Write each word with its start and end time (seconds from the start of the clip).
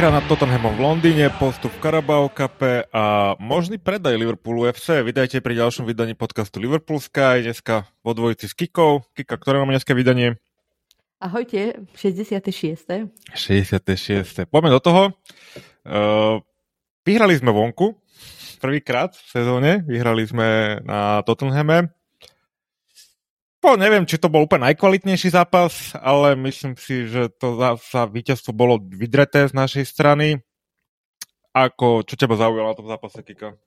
výhra 0.00 0.16
nad 0.16 0.24
Tottenhamom 0.32 0.80
v 0.80 0.80
Londýne, 0.80 1.28
postup 1.36 1.68
v 1.76 1.80
Carabao 1.84 2.32
Cup 2.32 2.56
a 2.88 3.36
možný 3.36 3.76
predaj 3.76 4.16
Liverpoolu 4.16 4.64
FC. 4.72 5.04
Vydajte 5.04 5.44
pri 5.44 5.60
ďalšom 5.60 5.84
vydaní 5.84 6.16
podcastu 6.16 6.56
Liverpool 6.56 7.04
Sky. 7.04 7.44
Dneska 7.44 7.84
vo 8.00 8.16
dvojici 8.16 8.48
s 8.48 8.56
Kikou. 8.56 9.04
Kika, 9.12 9.36
ktoré 9.36 9.60
máme 9.60 9.76
dneska 9.76 9.92
vydanie? 9.92 10.40
Ahojte, 11.20 11.84
66. 12.00 13.12
66. 13.36 14.48
Poďme 14.48 14.72
do 14.72 14.80
toho. 14.80 15.12
Uh, 15.84 16.40
vyhrali 17.04 17.36
sme 17.36 17.52
vonku 17.52 17.92
prvýkrát 18.56 19.12
v 19.12 19.28
sezóne. 19.28 19.84
Vyhrali 19.84 20.24
sme 20.24 20.80
na 20.80 21.20
Tottenhame. 21.28 21.92
Po, 23.60 23.76
neviem, 23.76 24.08
či 24.08 24.16
to 24.16 24.32
bol 24.32 24.48
úplne 24.48 24.72
najkvalitnejší 24.72 25.36
zápas, 25.36 25.92
ale 25.92 26.32
myslím 26.48 26.80
si, 26.80 27.04
že 27.04 27.28
to 27.28 27.60
za 27.76 28.08
víťazstvo 28.08 28.56
bolo 28.56 28.80
vydreté 28.80 29.44
z 29.44 29.52
našej 29.52 29.84
strany. 29.84 30.40
Ako, 31.52 32.00
čo 32.08 32.16
teba 32.16 32.40
zaujalo 32.40 32.72
na 32.72 32.78
tom 32.78 32.88
zápase, 32.88 33.20
Kika? 33.20 33.60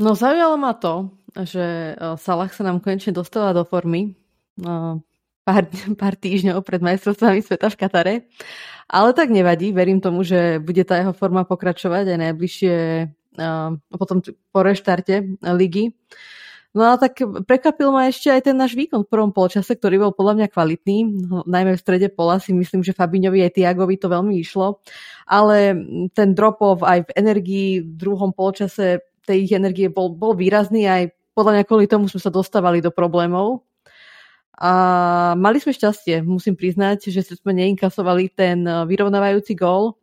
No 0.00 0.16
zaujalo 0.16 0.56
ma 0.56 0.72
to, 0.72 1.12
že 1.36 1.92
e, 1.92 2.16
Salah 2.16 2.48
sa 2.48 2.64
nám 2.64 2.80
konečne 2.80 3.12
dostala 3.12 3.52
do 3.52 3.68
formy 3.68 4.16
e, 4.56 4.64
pár, 5.44 5.64
pár 6.00 6.14
týždňov 6.16 6.64
pred 6.64 6.80
majstrovstvami 6.80 7.44
sveta 7.44 7.68
v 7.68 7.76
Katare. 7.78 8.14
Ale 8.88 9.12
tak 9.12 9.28
nevadí, 9.28 9.68
verím 9.76 10.00
tomu, 10.00 10.24
že 10.24 10.56
bude 10.64 10.80
tá 10.88 10.96
jeho 10.96 11.12
forma 11.12 11.44
pokračovať 11.44 12.08
aj 12.08 12.18
najbližšie, 12.24 12.76
e, 13.36 13.44
potom 14.00 14.24
po 14.24 14.60
reštarte 14.64 15.36
ligy. 15.44 15.92
No 16.72 16.88
a 16.88 16.96
tak 16.96 17.20
prekvapil 17.44 17.92
ma 17.92 18.08
ešte 18.08 18.32
aj 18.32 18.48
ten 18.48 18.56
náš 18.56 18.72
výkon 18.72 19.04
v 19.04 19.12
prvom 19.12 19.28
polčase, 19.28 19.76
ktorý 19.76 20.08
bol 20.08 20.12
podľa 20.16 20.40
mňa 20.40 20.48
kvalitný. 20.48 20.98
No, 21.28 21.44
najmä 21.44 21.76
v 21.76 21.82
strede 21.84 22.08
pola 22.08 22.40
si 22.40 22.56
myslím, 22.56 22.80
že 22.80 22.96
Fabiňovi 22.96 23.44
aj 23.44 23.60
Tiagovi 23.60 24.00
to 24.00 24.08
veľmi 24.08 24.40
išlo. 24.40 24.80
Ale 25.28 25.76
ten 26.16 26.32
drop-off 26.32 26.80
aj 26.80 27.04
v 27.04 27.10
energii 27.20 27.68
v 27.84 27.92
druhom 27.92 28.32
polčase 28.32 29.04
tej 29.28 29.44
ich 29.44 29.52
energie 29.52 29.92
bol, 29.92 30.16
bol 30.16 30.32
výrazný 30.32 30.88
aj 30.88 31.12
podľa 31.36 31.60
mňa 31.60 31.64
kvôli 31.68 31.84
tomu 31.88 32.08
sme 32.08 32.20
sa 32.24 32.32
dostávali 32.32 32.80
do 32.80 32.88
problémov. 32.88 33.64
A 34.62 34.72
mali 35.36 35.58
sme 35.58 35.76
šťastie, 35.76 36.24
musím 36.24 36.54
priznať, 36.54 37.10
že 37.10 37.24
sme 37.24 37.56
neinkasovali 37.56 38.30
ten 38.32 38.62
vyrovnávajúci 38.62 39.58
gól, 39.58 39.98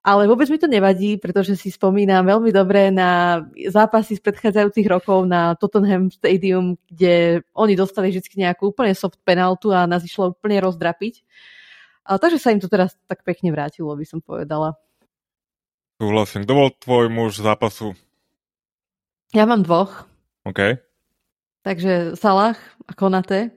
ale 0.00 0.24
vôbec 0.24 0.48
mi 0.48 0.56
to 0.56 0.64
nevadí, 0.64 1.20
pretože 1.20 1.60
si 1.60 1.68
spomínam 1.68 2.24
veľmi 2.24 2.48
dobre 2.56 2.88
na 2.88 3.44
zápasy 3.68 4.16
z 4.16 4.24
predchádzajúcich 4.24 4.88
rokov 4.88 5.28
na 5.28 5.52
Tottenham 5.60 6.08
Stadium, 6.08 6.80
kde 6.88 7.44
oni 7.52 7.76
dostali 7.76 8.08
vždy 8.08 8.48
nejakú 8.48 8.72
úplne 8.72 8.96
soft 8.96 9.20
penaltu 9.28 9.76
a 9.76 9.84
nás 9.84 10.00
išlo 10.00 10.32
úplne 10.32 10.56
rozdrapiť. 10.64 11.20
A 12.08 12.16
takže 12.16 12.40
sa 12.40 12.48
im 12.48 12.64
to 12.64 12.72
teraz 12.72 12.96
tak 13.04 13.20
pekne 13.28 13.52
vrátilo, 13.52 13.92
by 13.92 14.06
som 14.08 14.24
povedala. 14.24 14.72
Súhlasím. 16.00 16.48
Kto 16.48 16.52
bol 16.56 16.68
tvoj 16.80 17.06
muž 17.12 17.44
zápasu? 17.44 17.92
Ja 19.36 19.44
mám 19.44 19.68
dvoch. 19.68 20.08
OK. 20.48 20.80
Takže 21.60 22.16
Salah 22.16 22.56
a 22.88 22.96
Konate. 22.96 23.52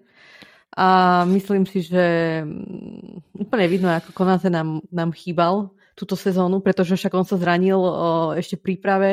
A 0.75 1.23
myslím 1.23 1.63
si, 1.63 1.88
že 1.88 2.03
mm, 2.44 3.39
úplne 3.47 3.66
vidno, 3.72 3.88
ako 3.95 4.11
Konate 4.11 4.52
nám, 4.52 4.83
nám 4.91 5.16
chýbal 5.16 5.72
túto 5.94 6.17
sezónu, 6.17 6.59
pretože 6.59 6.97
však 6.97 7.13
on 7.13 7.25
sa 7.25 7.38
zranil 7.38 7.77
ešte 8.38 8.57
v 8.57 8.66
príprave 8.73 9.12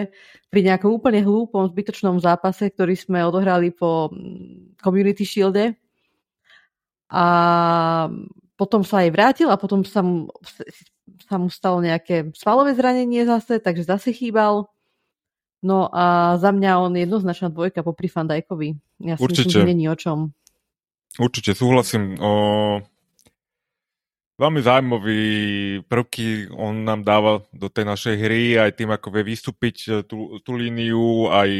pri 0.48 0.60
nejakom 0.64 0.88
úplne 0.88 1.20
hlúpom, 1.20 1.68
zbytočnom 1.68 2.18
zápase, 2.18 2.72
ktorý 2.72 2.96
sme 2.96 3.20
odohrali 3.22 3.70
po 3.70 4.08
mm, 4.08 4.80
Community 4.80 5.22
Shielde. 5.22 5.76
A 7.10 7.24
potom 8.56 8.84
sa 8.84 9.04
aj 9.04 9.10
vrátil 9.12 9.48
a 9.48 9.60
potom 9.60 9.84
sa 9.84 10.00
mu, 10.00 10.28
sa 11.28 11.36
mu 11.36 11.48
stalo 11.48 11.80
nejaké 11.80 12.32
svalové 12.36 12.76
zranenie 12.76 13.24
zase, 13.24 13.60
takže 13.60 13.88
zase 13.88 14.12
chýbal. 14.12 14.68
No 15.60 15.92
a 15.92 16.36
za 16.40 16.52
mňa 16.52 16.80
on 16.80 16.92
je 16.96 17.04
jednoznačná 17.04 17.52
dvojka 17.52 17.84
popri 17.84 18.08
Fandajkovi. 18.08 18.80
Ja 19.04 19.20
si 19.20 19.24
Určite. 19.24 19.52
myslím, 19.52 19.60
že 19.60 19.70
není 19.76 19.86
o 19.88 19.96
čom. 19.96 20.18
Určite 21.20 21.52
súhlasím. 21.52 22.16
O, 22.16 22.30
veľmi 24.40 24.60
zaujímavý 24.64 25.22
prvky 25.84 26.48
on 26.56 26.88
nám 26.88 27.04
dáva 27.04 27.44
do 27.52 27.68
tej 27.68 27.84
našej 27.84 28.16
hry, 28.16 28.56
aj 28.56 28.80
tým, 28.80 28.88
ako 28.88 29.12
vie 29.12 29.36
vystúpiť 29.36 29.76
e, 29.84 29.88
tú, 30.08 30.40
tú 30.40 30.56
líniu, 30.56 31.28
aj 31.28 31.50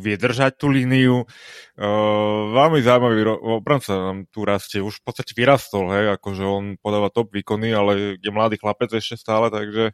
vie 0.00 0.16
držať 0.16 0.56
tú 0.56 0.72
líniu. 0.72 1.28
Uh, 1.76 2.52
veľmi 2.56 2.80
zaujímavý 2.80 3.28
obranca 3.36 3.92
nám 3.92 4.24
tu 4.32 4.48
rastie. 4.48 4.80
Už 4.80 5.00
v 5.00 5.04
podstate 5.04 5.36
vyrastol, 5.36 5.92
hej, 5.92 6.16
akože 6.16 6.44
on 6.44 6.64
podáva 6.80 7.12
top 7.12 7.32
výkony, 7.36 7.76
ale 7.76 8.16
je 8.16 8.30
mladý 8.32 8.56
chlapec 8.56 8.88
ešte 8.96 9.20
stále, 9.20 9.52
takže 9.52 9.92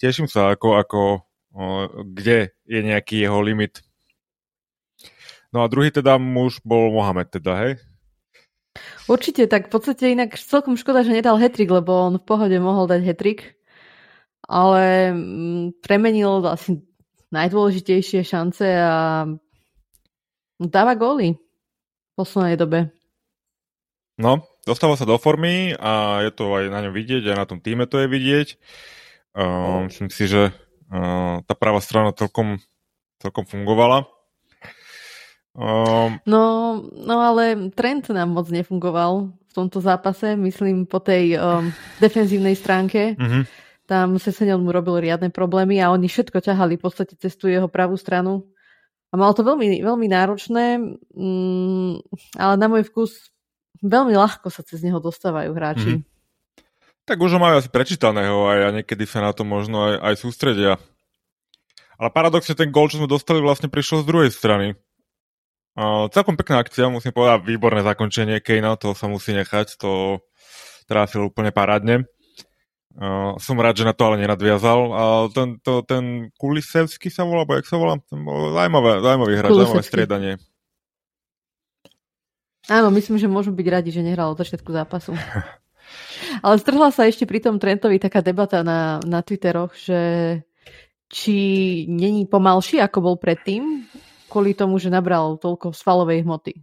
teším 0.00 0.32
sa, 0.32 0.56
ako, 0.56 0.80
ako 0.80 1.00
uh, 1.52 1.86
kde 2.08 2.56
je 2.64 2.80
nejaký 2.80 3.20
jeho 3.20 3.40
limit. 3.44 3.84
No 5.52 5.66
a 5.66 5.68
druhý 5.68 5.90
teda 5.92 6.16
muž 6.16 6.62
bol 6.64 6.94
Mohamed 6.94 7.28
teda, 7.36 7.52
hej? 7.68 7.72
Určite, 9.10 9.50
tak 9.50 9.66
v 9.66 9.72
podstate 9.74 10.14
inak 10.14 10.38
celkom 10.38 10.78
škoda, 10.78 11.02
že 11.02 11.10
nedal 11.10 11.34
hetrik, 11.42 11.66
lebo 11.66 12.06
on 12.06 12.14
v 12.22 12.26
pohode 12.26 12.54
mohol 12.62 12.86
dať 12.86 13.02
hetrik, 13.02 13.58
ale 14.46 15.10
mm, 15.10 15.82
premenil 15.82 16.38
asi 16.46 16.78
najdôležitejšie 17.34 18.22
šance 18.22 18.62
a 18.62 19.26
dáva 20.58 20.94
góly 20.94 21.34
v 21.34 22.12
poslednej 22.14 22.54
dobe. 22.54 22.94
No, 24.20 24.44
dostáva 24.68 24.94
sa 24.94 25.08
do 25.08 25.16
formy 25.16 25.72
a 25.74 26.22
je 26.28 26.30
to 26.30 26.52
aj 26.52 26.68
na 26.68 26.84
ňom 26.84 26.92
vidieť, 26.92 27.32
aj 27.32 27.38
na 27.40 27.46
tom 27.48 27.58
týme 27.58 27.88
to 27.90 28.04
je 28.04 28.06
vidieť. 28.06 28.48
Uh, 29.34 29.86
myslím 29.88 30.10
si, 30.10 30.26
že 30.28 30.50
uh, 30.50 31.40
tá 31.46 31.54
pravá 31.56 31.80
strana 31.82 32.12
celkom, 32.12 32.60
celkom 33.18 33.46
fungovala. 33.46 34.06
Um... 35.54 36.22
No, 36.26 36.78
no 36.94 37.16
ale 37.18 37.74
trend 37.74 38.06
nám 38.14 38.30
moc 38.30 38.46
nefungoval 38.54 39.34
v 39.34 39.52
tomto 39.52 39.82
zápase, 39.82 40.38
myslím 40.38 40.86
po 40.86 41.02
tej 41.02 41.34
um, 41.34 41.74
defenzívnej 41.98 42.54
stránke. 42.54 43.18
Uh-huh. 43.18 43.42
Tam 43.90 44.14
Sesenel 44.22 44.62
mu 44.62 44.70
robil 44.70 45.02
riadne 45.02 45.34
problémy 45.34 45.82
a 45.82 45.90
oni 45.90 46.06
všetko 46.06 46.38
ťahali 46.38 46.78
v 46.78 46.82
podstate 46.86 47.18
cez 47.18 47.34
tú 47.34 47.50
jeho 47.50 47.66
pravú 47.66 47.98
stranu. 47.98 48.46
A 49.10 49.18
malo 49.18 49.34
to 49.34 49.42
veľmi, 49.42 49.82
veľmi 49.82 50.06
náročné, 50.06 50.78
mm, 51.18 51.92
ale 52.38 52.54
na 52.54 52.66
môj 52.70 52.86
vkus 52.86 53.34
veľmi 53.82 54.14
ľahko 54.14 54.54
sa 54.54 54.62
cez 54.62 54.86
neho 54.86 55.02
dostávajú 55.02 55.50
hráči. 55.50 55.92
Uh-huh. 55.98 56.06
Tak 57.10 57.18
už 57.18 57.34
ho 57.34 57.42
majú 57.42 57.58
asi 57.58 57.66
prečítaného 57.66 58.46
a 58.46 58.70
niekedy 58.70 59.02
sa 59.02 59.18
na 59.18 59.34
to 59.34 59.42
možno 59.42 59.82
aj, 59.82 59.94
aj 59.98 60.14
sústredia. 60.14 60.78
Ale 61.98 62.14
paradoxne 62.14 62.54
ten 62.54 62.70
gol, 62.70 62.86
čo 62.86 63.02
sme 63.02 63.10
dostali, 63.10 63.42
vlastne 63.42 63.66
prišiel 63.66 64.06
z 64.06 64.08
druhej 64.08 64.30
strany. 64.30 64.78
Uh, 65.78 66.10
celkom 66.10 66.34
pekná 66.34 66.60
akcia, 66.60 66.90
musím 66.90 67.14
povedať, 67.14 67.46
výborné 67.46 67.86
zakončenie 67.86 68.42
Kejna, 68.42 68.74
to 68.74 68.92
sa 68.92 69.06
musí 69.06 69.30
nechať, 69.32 69.78
to 69.78 70.18
trafil 70.90 71.30
úplne 71.30 71.54
parádne. 71.54 72.10
Uh, 72.98 73.38
som 73.38 73.54
rád, 73.54 73.78
že 73.78 73.86
na 73.86 73.94
to 73.94 74.02
ale 74.02 74.18
nenadviazal. 74.18 74.80
A 74.90 75.02
ten, 75.30 75.62
to, 75.62 75.86
ten 75.86 76.34
Kulisevský 76.34 77.06
sa 77.06 77.22
volá, 77.22 77.46
alebo 77.46 77.54
jak 77.54 77.70
sa 77.70 77.78
volá? 77.78 78.02
Ten 78.02 78.18
bol 78.26 78.50
zaujímavé, 78.50 78.98
zaujímavý 78.98 79.34
hráč, 79.38 79.50
zaujímavé 79.54 79.84
striedanie. 79.86 80.32
Áno, 82.66 82.90
myslím, 82.90 83.16
že 83.18 83.30
môžu 83.30 83.54
byť 83.54 83.66
radi, 83.70 83.90
že 83.94 84.02
nehral 84.02 84.34
od 84.34 84.38
začiatku 84.42 84.74
zápasu. 84.74 85.14
ale 86.44 86.54
strhla 86.58 86.90
sa 86.90 87.06
ešte 87.06 87.26
pri 87.26 87.40
tom 87.42 87.62
Trentovi 87.62 88.02
taká 88.02 88.22
debata 88.22 88.66
na, 88.66 88.98
na 89.06 89.22
Twitteroch, 89.22 89.74
že 89.74 90.00
či 91.10 91.38
není 91.90 92.26
pomalší, 92.26 92.78
ako 92.78 92.98
bol 93.02 93.16
predtým, 93.18 93.86
kvôli 94.30 94.54
tomu, 94.54 94.78
že 94.78 94.94
nabral 94.94 95.34
toľko 95.42 95.74
svalovej 95.74 96.22
hmoty. 96.22 96.62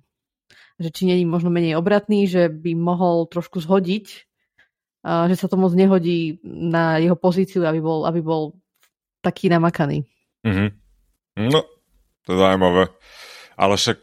Že 0.79 0.89
či 0.95 1.03
není 1.03 1.27
možno 1.27 1.51
menej 1.51 1.75
obratný, 1.75 2.23
že 2.31 2.47
by 2.47 2.71
mohol 2.79 3.27
trošku 3.27 3.59
zhodiť, 3.59 4.05
že 5.03 5.35
sa 5.35 5.47
to 5.51 5.59
moc 5.59 5.75
nehodí 5.75 6.39
na 6.47 6.97
jeho 7.03 7.19
pozíciu, 7.19 7.67
aby 7.67 7.83
bol, 7.83 8.07
aby 8.07 8.23
bol 8.23 8.55
taký 9.19 9.51
namakaný. 9.51 10.07
Mm-hmm. 10.47 10.69
No, 11.51 11.67
to 12.23 12.29
je 12.31 12.37
zaujímavé. 12.39 12.93
Ale 13.57 13.73
však, 13.75 13.97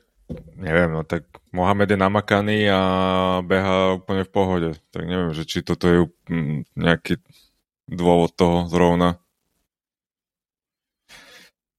neviem, 0.59 0.91
no 0.93 1.07
tak 1.07 1.31
Mohamed 1.55 1.95
je 1.95 1.99
namakaný 1.99 2.59
a 2.67 2.81
beha 3.47 4.03
úplne 4.03 4.27
v 4.27 4.35
pohode. 4.35 4.71
Tak 4.91 5.07
neviem, 5.07 5.31
že 5.31 5.47
či 5.47 5.63
toto 5.63 5.87
je 5.87 6.11
nejaký 6.75 7.23
dôvod 7.87 8.35
toho 8.35 8.67
zrovna. 8.67 9.23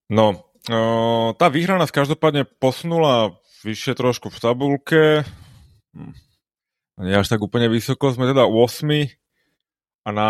No, 0.07 0.53
tá 1.35 1.45
výhra 1.53 1.77
nás 1.77 1.93
každopádne 1.93 2.49
posunula 2.57 3.37
vyššie 3.61 3.93
trošku 3.97 4.33
v 4.33 4.41
tabulke. 4.41 5.03
Nie 7.01 7.21
až 7.21 7.27
tak 7.27 7.43
úplne 7.43 7.69
vysoko. 7.69 8.09
Sme 8.09 8.29
teda 8.29 8.49
8 8.49 9.09
a 10.05 10.09
na 10.13 10.29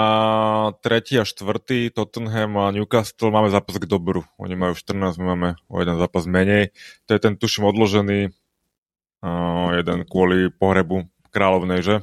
3. 0.80 1.20
a 1.20 1.24
4. 1.28 1.92
Tottenham 1.92 2.52
a 2.64 2.72
Newcastle 2.72 3.28
máme 3.28 3.52
zápas 3.52 3.76
k 3.76 3.86
dobru. 3.86 4.24
Oni 4.40 4.56
majú 4.56 4.72
14, 4.72 5.20
my 5.20 5.26
máme 5.36 5.50
o 5.68 5.76
jeden 5.84 6.00
zápas 6.00 6.24
menej. 6.24 6.72
To 7.12 7.16
je 7.16 7.20
ten, 7.20 7.36
tuším, 7.36 7.68
odložený 7.68 8.32
uh, 8.32 9.68
jeden 9.76 10.08
kvôli 10.08 10.48
pohrebu 10.48 11.12
kráľovnej, 11.36 11.84
že? 11.84 11.96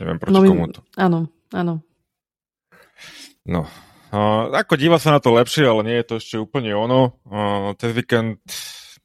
Neviem 0.00 0.16
proti 0.16 0.32
no, 0.32 0.40
komu 0.48 0.64
to. 0.72 0.80
Áno, 0.96 1.28
áno. 1.52 1.84
No, 3.44 3.68
Uh, 4.10 4.50
ako 4.50 4.74
díva 4.74 4.98
sa 4.98 5.14
na 5.14 5.22
to 5.22 5.30
lepšie, 5.30 5.62
ale 5.62 5.86
nie 5.86 5.96
je 6.02 6.06
to 6.10 6.14
ešte 6.18 6.36
úplne 6.42 6.74
ono. 6.74 7.14
Uh, 7.22 7.78
cez 7.78 7.94
víkend 7.94 8.42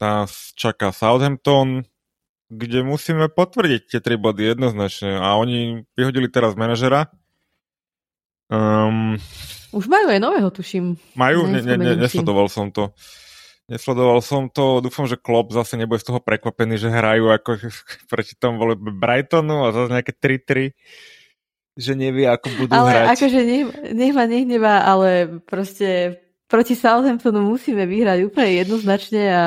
nás 0.02 0.50
čaká 0.58 0.90
Southampton, 0.90 1.86
kde 2.50 2.82
musíme 2.82 3.30
potvrdiť 3.30 3.82
tie 3.86 4.00
tri 4.02 4.18
body 4.18 4.58
jednoznačne. 4.58 5.22
A 5.22 5.38
oni 5.38 5.86
vyhodili 5.94 6.26
teraz 6.26 6.58
manažera. 6.58 7.14
Um, 8.50 9.22
Už 9.74 9.86
majú 9.86 10.10
aj 10.10 10.20
nového, 10.22 10.50
tuším. 10.50 10.98
Majú? 11.14 11.54
Ne, 11.54 11.62
ne, 11.62 11.78
ne, 11.78 11.94
nesledoval 12.02 12.50
som 12.50 12.74
to. 12.74 12.90
Nesledoval 13.66 14.22
som 14.26 14.50
to. 14.50 14.82
Dúfam, 14.82 15.10
že 15.10 15.22
Klopp 15.22 15.54
zase 15.54 15.78
nebude 15.78 16.02
z 16.02 16.10
toho 16.14 16.22
prekvapený, 16.22 16.82
že 16.82 16.90
hrajú 16.90 17.30
ako 17.30 17.62
proti 18.12 18.34
tomu 18.38 18.74
Brightonu 18.74 19.70
a 19.70 19.74
zase 19.74 19.90
nejaké 19.94 20.14
3-3 20.18 20.74
že 21.76 21.92
nevie, 21.92 22.24
ako 22.24 22.48
budú 22.56 22.72
ale 22.72 22.90
hrať. 22.92 23.04
Ale 23.04 23.12
akože 23.20 23.40
nech, 23.44 23.66
nech 23.92 24.14
ma 24.16 24.26
nehnevá, 24.26 24.88
ale 24.88 25.40
proste 25.44 26.18
proti 26.48 26.72
Southamptonu 26.72 27.44
musíme 27.44 27.84
vyhrať 27.84 28.32
úplne 28.32 28.64
jednoznačne 28.64 29.24
a 29.28 29.44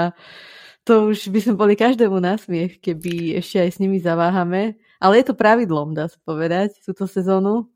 to 0.84 1.12
už 1.12 1.28
by 1.28 1.40
sme 1.40 1.54
boli 1.56 1.74
každému 1.76 2.16
na 2.20 2.40
smiech, 2.40 2.80
keby 2.80 3.36
ešte 3.40 3.60
aj 3.60 3.70
s 3.76 3.80
nimi 3.80 4.00
zaváhame. 4.00 4.76
Ale 5.00 5.20
je 5.20 5.24
to 5.28 5.36
pravidlom, 5.36 5.92
dá 5.92 6.08
sa 6.08 6.16
povedať, 6.24 6.80
túto 6.80 7.04
sezónu. 7.04 7.68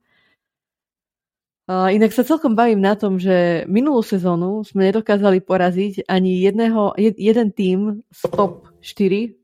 Inak 1.69 2.13
sa 2.13 2.25
celkom 2.25 2.57
bavím 2.57 2.81
na 2.81 2.97
tom, 2.97 3.17
že 3.21 3.69
minulú 3.69 4.01
sezónu 4.05 4.65
sme 4.65 4.89
nedokázali 4.93 5.41
poraziť 5.45 6.09
ani 6.09 6.45
jedného, 6.45 6.93
jeden 6.99 7.49
tým 7.53 8.05
z 8.13 8.21
top 8.33 8.69
4 8.81 9.42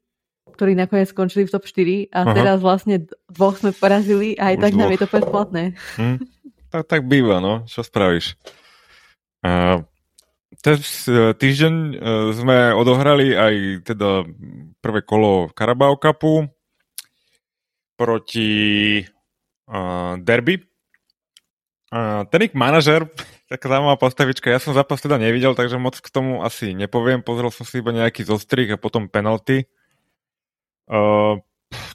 ktorí 0.58 0.74
nakoniec 0.74 1.14
skončili 1.14 1.46
v 1.46 1.54
top 1.54 1.62
4 1.70 2.10
a 2.10 2.20
Aha. 2.26 2.34
teraz 2.34 2.58
vlastne 2.58 3.06
dvoch 3.30 3.54
sme 3.62 3.70
porazili 3.70 4.34
a 4.34 4.50
aj 4.50 4.56
Už 4.58 4.62
tak 4.66 4.72
dvoch. 4.74 4.80
nám 4.82 4.90
je 4.90 4.98
to 4.98 5.08
predplatné. 5.08 5.62
Hm, 5.94 6.18
tak, 6.74 6.82
tak 6.90 7.00
býva, 7.06 7.38
no. 7.38 7.62
Čo 7.70 7.86
spravíš? 7.86 8.34
Uh, 9.46 9.86
Tez 10.58 11.06
týždeň 11.38 11.74
uh, 11.74 11.94
sme 12.34 12.74
odohrali 12.74 13.30
aj 13.30 13.54
teda 13.94 14.26
prvé 14.82 15.06
kolo 15.06 15.54
Carabao 15.54 15.94
Cupu 15.94 16.50
proti 17.94 18.50
uh, 19.70 20.18
Derby. 20.18 20.58
Uh, 21.88 22.26
ten 22.26 22.50
ich 22.50 22.58
manažer, 22.58 23.06
taká 23.52 23.70
zaujímavá 23.70 24.02
postavička, 24.02 24.50
ja 24.50 24.58
som 24.58 24.74
zápas 24.74 24.98
teda 24.98 25.14
nevidel, 25.14 25.54
takže 25.54 25.78
moc 25.78 25.94
k 25.94 26.10
tomu 26.10 26.42
asi 26.42 26.74
nepoviem. 26.74 27.22
Pozrel 27.22 27.54
som 27.54 27.62
si 27.62 27.78
iba 27.78 27.94
nejaký 27.94 28.26
zostrih 28.26 28.66
a 28.74 28.80
potom 28.80 29.06
penalty. 29.06 29.70
Uh, 30.88 31.44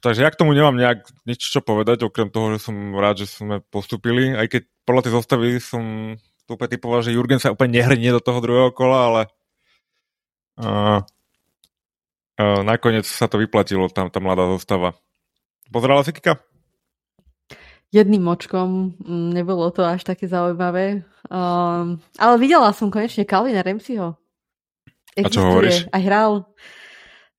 takže 0.05 0.21
ja 0.21 0.29
k 0.29 0.37
tomu 0.37 0.53
nemám 0.53 0.77
nejak 0.77 1.09
nič 1.25 1.49
čo 1.49 1.65
povedať, 1.65 2.05
okrem 2.05 2.29
toho, 2.29 2.53
že 2.53 2.69
som 2.69 2.93
rád, 2.93 3.25
že 3.25 3.27
sme 3.27 3.59
postupili, 3.73 4.37
aj 4.37 4.47
keď 4.53 4.61
podľa 4.85 5.01
tej 5.09 5.13
zostavy 5.17 5.47
som 5.57 5.83
úplne 6.45 6.71
typoval, 6.77 7.01
že 7.01 7.15
Jurgen 7.15 7.41
sa 7.41 7.49
úplne 7.55 7.81
nehrnie 7.81 8.13
do 8.13 8.21
toho 8.21 8.37
druhého 8.37 8.69
kola, 8.69 8.99
ale 9.09 9.21
uh, 10.61 10.99
uh, 12.37 12.61
nakoniec 12.61 13.09
sa 13.09 13.25
to 13.25 13.41
vyplatilo, 13.41 13.89
tam 13.89 14.13
tá 14.13 14.21
mladá 14.21 14.45
zostava. 14.45 14.93
Pozerala 15.73 16.05
si 16.05 16.13
Kika? 16.13 16.37
Jedným 17.93 18.25
očkom, 18.25 18.97
mm, 19.01 19.29
nebolo 19.33 19.69
to 19.69 19.85
až 19.85 20.05
také 20.05 20.29
zaujímavé. 20.29 21.05
Um, 21.29 22.01
ale 22.17 22.35
videla 22.41 22.73
som 22.73 22.89
konečne 22.93 23.25
Calvina 23.25 23.61
Remsiho. 23.61 24.17
A 25.13 25.29
čo 25.29 25.45
hovoríš? 25.45 25.89
Aj 25.93 26.01
hral. 26.01 26.49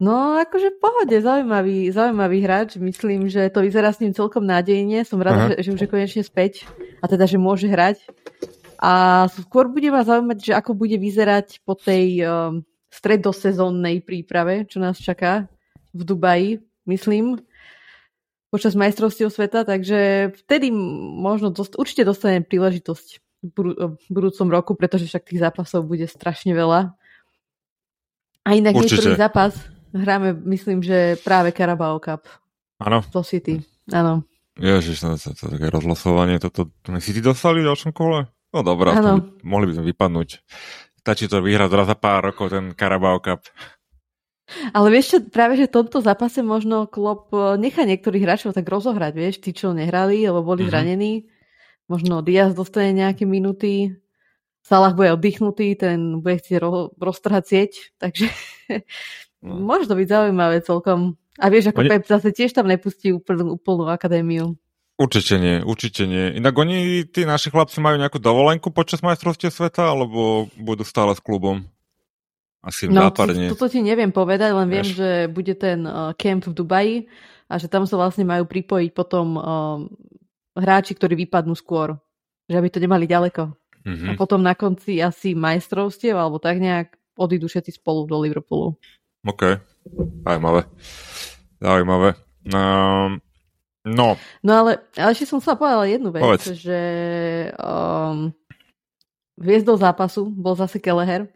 No, 0.02 0.34
akože 0.42 0.74
v 0.74 0.78
pohode, 0.82 1.16
zaujímavý, 1.22 1.94
zaujímavý 1.94 2.38
hráč. 2.42 2.74
Myslím, 2.82 3.30
že 3.30 3.46
to 3.46 3.62
vyzerá 3.62 3.94
s 3.94 4.02
ním 4.02 4.10
celkom 4.10 4.42
nádejne. 4.42 5.06
Som 5.06 5.22
rada, 5.22 5.54
že, 5.54 5.70
že 5.70 5.70
už 5.70 5.80
je 5.86 5.90
konečne 5.90 6.22
späť 6.26 6.66
a 6.98 7.06
teda, 7.06 7.30
že 7.30 7.38
môže 7.38 7.70
hrať. 7.70 8.02
A 8.82 9.24
skôr 9.30 9.70
bude 9.70 9.94
ma 9.94 10.02
zaujímať, 10.02 10.38
že 10.50 10.52
ako 10.58 10.74
bude 10.74 10.98
vyzerať 10.98 11.62
po 11.62 11.78
tej 11.78 12.26
um, 12.26 12.66
stredosezónnej 12.90 14.02
príprave, 14.02 14.66
čo 14.66 14.82
nás 14.82 14.98
čaká 14.98 15.46
v 15.94 16.02
Dubaji, 16.02 16.58
myslím, 16.90 17.38
počas 18.50 18.74
majstrovstiev 18.74 19.30
sveta, 19.30 19.62
takže 19.62 20.30
vtedy 20.42 20.74
možno 21.22 21.54
dost, 21.54 21.78
určite 21.78 22.02
dostanem 22.02 22.42
príležitosť 22.42 23.22
v, 23.46 23.56
v 23.78 24.04
budúcom 24.10 24.46
roku, 24.50 24.72
pretože 24.74 25.06
však 25.06 25.26
tých 25.26 25.42
zápasov 25.42 25.86
bude 25.86 26.06
strašne 26.10 26.50
veľa. 26.50 26.98
A 28.44 28.48
inak 28.58 28.74
niektorý 28.74 29.16
zápas 29.16 29.73
Hráme, 29.94 30.34
myslím, 30.50 30.82
že 30.82 31.14
práve 31.22 31.54
Carabao 31.54 32.02
Cup. 32.02 32.26
Áno. 32.82 33.06
To 33.14 33.22
City, 33.22 33.62
áno. 33.94 34.26
Ježiš, 34.58 35.02
to, 35.02 35.14
to, 35.14 35.30
to, 35.34 35.44
také 35.54 35.70
rozlosovanie, 35.70 36.42
toto 36.42 36.70
City 36.98 37.22
dostali 37.22 37.62
v 37.62 37.70
ďalšom 37.70 37.94
kole? 37.94 38.26
No 38.54 38.62
dobré, 38.62 38.94
by, 38.94 39.42
mohli 39.46 39.70
by 39.70 39.72
sme 39.78 39.90
vypadnúť. 39.94 40.28
Stačí 41.02 41.26
to 41.26 41.42
vyhrať 41.42 41.70
raz 41.74 41.86
za 41.90 41.98
pár 41.98 42.30
rokov, 42.30 42.54
ten 42.54 42.74
Carabao 42.74 43.18
Cup. 43.22 43.46
Ale 44.74 44.92
vieš 44.92 45.06
čo, 45.10 45.18
práve 45.26 45.58
že 45.58 45.66
v 45.66 45.74
tomto 45.80 46.04
zápase 46.04 46.44
možno 46.44 46.86
Klopp 46.86 47.32
e, 47.32 47.56
nechá 47.56 47.82
niektorých 47.88 48.22
hráčov 48.28 48.52
tak 48.52 48.68
rozohrať, 48.68 49.12
vieš, 49.16 49.36
tí, 49.40 49.56
čo 49.56 49.72
nehrali, 49.72 50.20
alebo 50.22 50.54
boli 50.54 50.62
mm-hmm. 50.62 50.70
zranení. 50.70 51.12
Možno 51.88 52.20
Diaz 52.20 52.52
dostane 52.52 52.92
nejaké 52.92 53.24
minuty, 53.24 53.96
Salah 54.64 54.96
bude 54.96 55.12
oddychnutý, 55.12 55.76
ten 55.76 56.24
bude 56.24 56.40
chcieť 56.40 56.56
ro- 56.64 56.88
roztrhať 56.96 57.44
sieť, 57.44 57.72
takže 58.00 58.32
No. 59.44 59.60
Môže 59.60 59.92
to 59.92 59.94
byť 60.00 60.08
zaujímavé 60.08 60.64
celkom. 60.64 61.20
A 61.36 61.52
vieš, 61.52 61.70
ako 61.70 61.84
oni... 61.84 61.90
Pep 61.92 62.08
zase 62.08 62.32
tiež 62.32 62.56
tam 62.56 62.64
nepustí 62.64 63.12
úplnú, 63.12 63.60
úplnú 63.60 63.92
akadémiu. 63.92 64.56
Určite 64.94 65.36
nie, 65.42 65.58
určite 65.60 66.06
nie. 66.06 66.38
Inak 66.38 66.54
oni, 66.54 67.04
tí 67.10 67.26
naši 67.26 67.50
chlapci 67.52 67.82
majú 67.82 67.98
nejakú 67.98 68.22
dovolenku 68.22 68.70
počas 68.70 69.02
majstrovstie 69.02 69.50
sveta, 69.50 69.90
alebo 69.90 70.48
budú 70.54 70.86
stále 70.86 71.12
s 71.12 71.20
klubom? 71.20 71.66
Asi 72.64 72.88
no, 72.88 73.10
západne. 73.10 73.52
To, 73.52 73.58
toto 73.58 73.68
ti 73.68 73.84
neviem 73.84 74.14
povedať, 74.14 74.54
len 74.54 74.70
viem, 74.70 74.86
že 74.86 75.28
bude 75.28 75.52
ten 75.58 75.84
uh, 75.84 76.16
camp 76.16 76.48
v 76.48 76.54
Dubaji 76.56 76.96
a 77.50 77.60
že 77.60 77.68
tam 77.68 77.84
sa 77.84 78.00
vlastne 78.00 78.24
majú 78.24 78.48
pripojiť 78.48 78.90
potom 78.96 79.26
uh, 79.36 79.44
hráči, 80.56 80.96
ktorí 80.96 81.18
vypadnú 81.26 81.52
skôr. 81.52 81.98
Že 82.48 82.56
aby 82.62 82.68
to 82.72 82.80
nemali 82.80 83.04
ďaleko. 83.04 83.52
Mm-hmm. 83.84 84.08
A 84.08 84.10
potom 84.16 84.40
na 84.40 84.56
konci 84.56 85.02
asi 85.02 85.36
majstrovstiev, 85.36 86.16
alebo 86.16 86.40
tak 86.40 86.62
nejak 86.62 86.96
odídu 87.18 87.50
všetci 87.50 87.82
spolu 87.82 88.08
do 88.08 88.16
Liverpoolu. 88.22 88.78
OK. 89.24 89.42
Zaujímavé. 90.24 90.60
Zaujímavé. 91.60 92.08
Um, 92.44 93.20
no. 93.88 94.20
No 94.44 94.52
ale, 94.52 94.84
ale 95.00 95.10
ešte 95.16 95.32
som 95.32 95.40
sa 95.40 95.56
povedala 95.56 95.88
jednu 95.88 96.12
vec, 96.12 96.20
Povedz. 96.20 96.52
že 96.60 96.80
um, 97.56 98.32
hviezdou 99.40 99.80
zápasu 99.80 100.28
bol 100.28 100.52
zase 100.54 100.76
Keleher, 100.76 101.32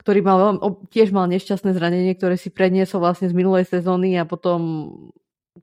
ktorý 0.00 0.20
mal, 0.24 0.60
tiež 0.88 1.12
mal 1.12 1.28
nešťastné 1.28 1.76
zranenie, 1.76 2.16
ktoré 2.16 2.36
si 2.40 2.48
predniesol 2.48 3.04
vlastne 3.04 3.28
z 3.28 3.36
minulej 3.36 3.68
sezóny 3.68 4.16
a 4.16 4.24
potom, 4.24 4.92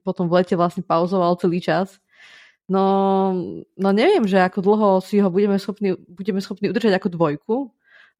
potom 0.06 0.26
v 0.30 0.42
lete 0.42 0.54
vlastne 0.54 0.86
pauzoval 0.86 1.38
celý 1.38 1.58
čas. 1.62 1.98
No, 2.70 3.34
no 3.74 3.88
neviem, 3.90 4.22
že 4.24 4.38
ako 4.38 4.62
dlho 4.62 4.88
si 5.02 5.18
ho 5.18 5.26
budeme 5.26 5.58
schopní, 5.58 5.98
budeme 6.06 6.38
schopní 6.38 6.70
udržať 6.70 6.94
ako 6.98 7.08
dvojku, 7.10 7.56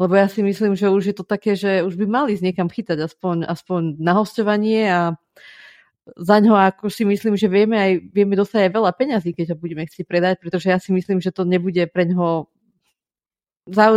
lebo 0.02 0.18
ja 0.18 0.26
si 0.26 0.42
myslím, 0.42 0.75
že 0.75 0.90
už 0.90 1.14
je 1.14 1.16
to 1.16 1.23
také, 1.23 1.54
že 1.54 1.87
už 1.87 1.94
by 1.94 2.06
mali 2.11 2.35
z 2.35 2.42
niekam 2.42 2.66
chytať 2.66 2.99
aspoň, 3.06 3.47
aspoň 3.47 4.02
na 4.02 4.18
hostovanie 4.18 4.90
a 4.90 5.14
za 6.18 6.42
ňo 6.42 6.59
ako 6.59 6.90
si 6.90 7.06
myslím, 7.06 7.38
že 7.38 7.47
vieme 7.47 7.78
aj 7.78 7.92
vieme 8.11 8.35
dostať 8.35 8.66
aj 8.66 8.71
veľa 8.75 8.90
peňazí, 8.99 9.30
keď 9.30 9.54
ho 9.54 9.56
budeme 9.56 9.87
chcieť 9.87 10.02
predať, 10.02 10.35
pretože 10.42 10.66
ja 10.66 10.82
si 10.82 10.90
myslím, 10.90 11.23
že 11.23 11.30
to 11.30 11.47
nebude 11.47 11.78
pre 11.94 12.11
ňoho 12.11 12.50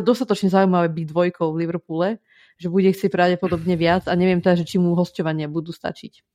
dostatočne 0.06 0.54
zaujímavé 0.54 0.94
byť 0.94 1.06
dvojkou 1.10 1.50
v 1.50 1.60
Liverpoole, 1.66 2.08
že 2.62 2.70
bude 2.70 2.94
chcieť 2.94 3.10
pravdepodobne 3.10 3.74
viac 3.74 4.06
a 4.06 4.14
neviem 4.14 4.38
teda, 4.38 4.62
že 4.62 4.70
či 4.70 4.78
mu 4.78 4.94
hostovania 4.94 5.50
budú 5.50 5.74
stačiť. 5.74 6.35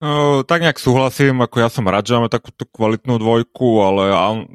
Uh, 0.00 0.40
tak 0.48 0.64
nejak 0.64 0.80
súhlasím, 0.80 1.44
ako 1.44 1.60
ja 1.60 1.68
som 1.68 1.84
rád, 1.84 2.08
že 2.08 2.16
máme 2.16 2.32
takúto 2.32 2.64
kvalitnú 2.64 3.20
dvojku, 3.20 3.84
ale 3.84 4.08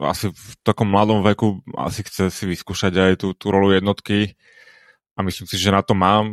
asi 0.09 0.33
v 0.33 0.51
takom 0.65 0.89
mladom 0.89 1.21
veku 1.21 1.61
asi 1.77 2.01
chce 2.01 2.33
si 2.33 2.49
vyskúšať 2.49 2.97
aj 2.97 3.13
tú, 3.21 3.37
tú 3.37 3.53
rolu 3.53 3.69
jednotky 3.77 4.33
a 5.13 5.21
myslím 5.21 5.45
si, 5.45 5.61
že 5.61 5.69
na 5.69 5.85
to 5.85 5.93
má, 5.93 6.25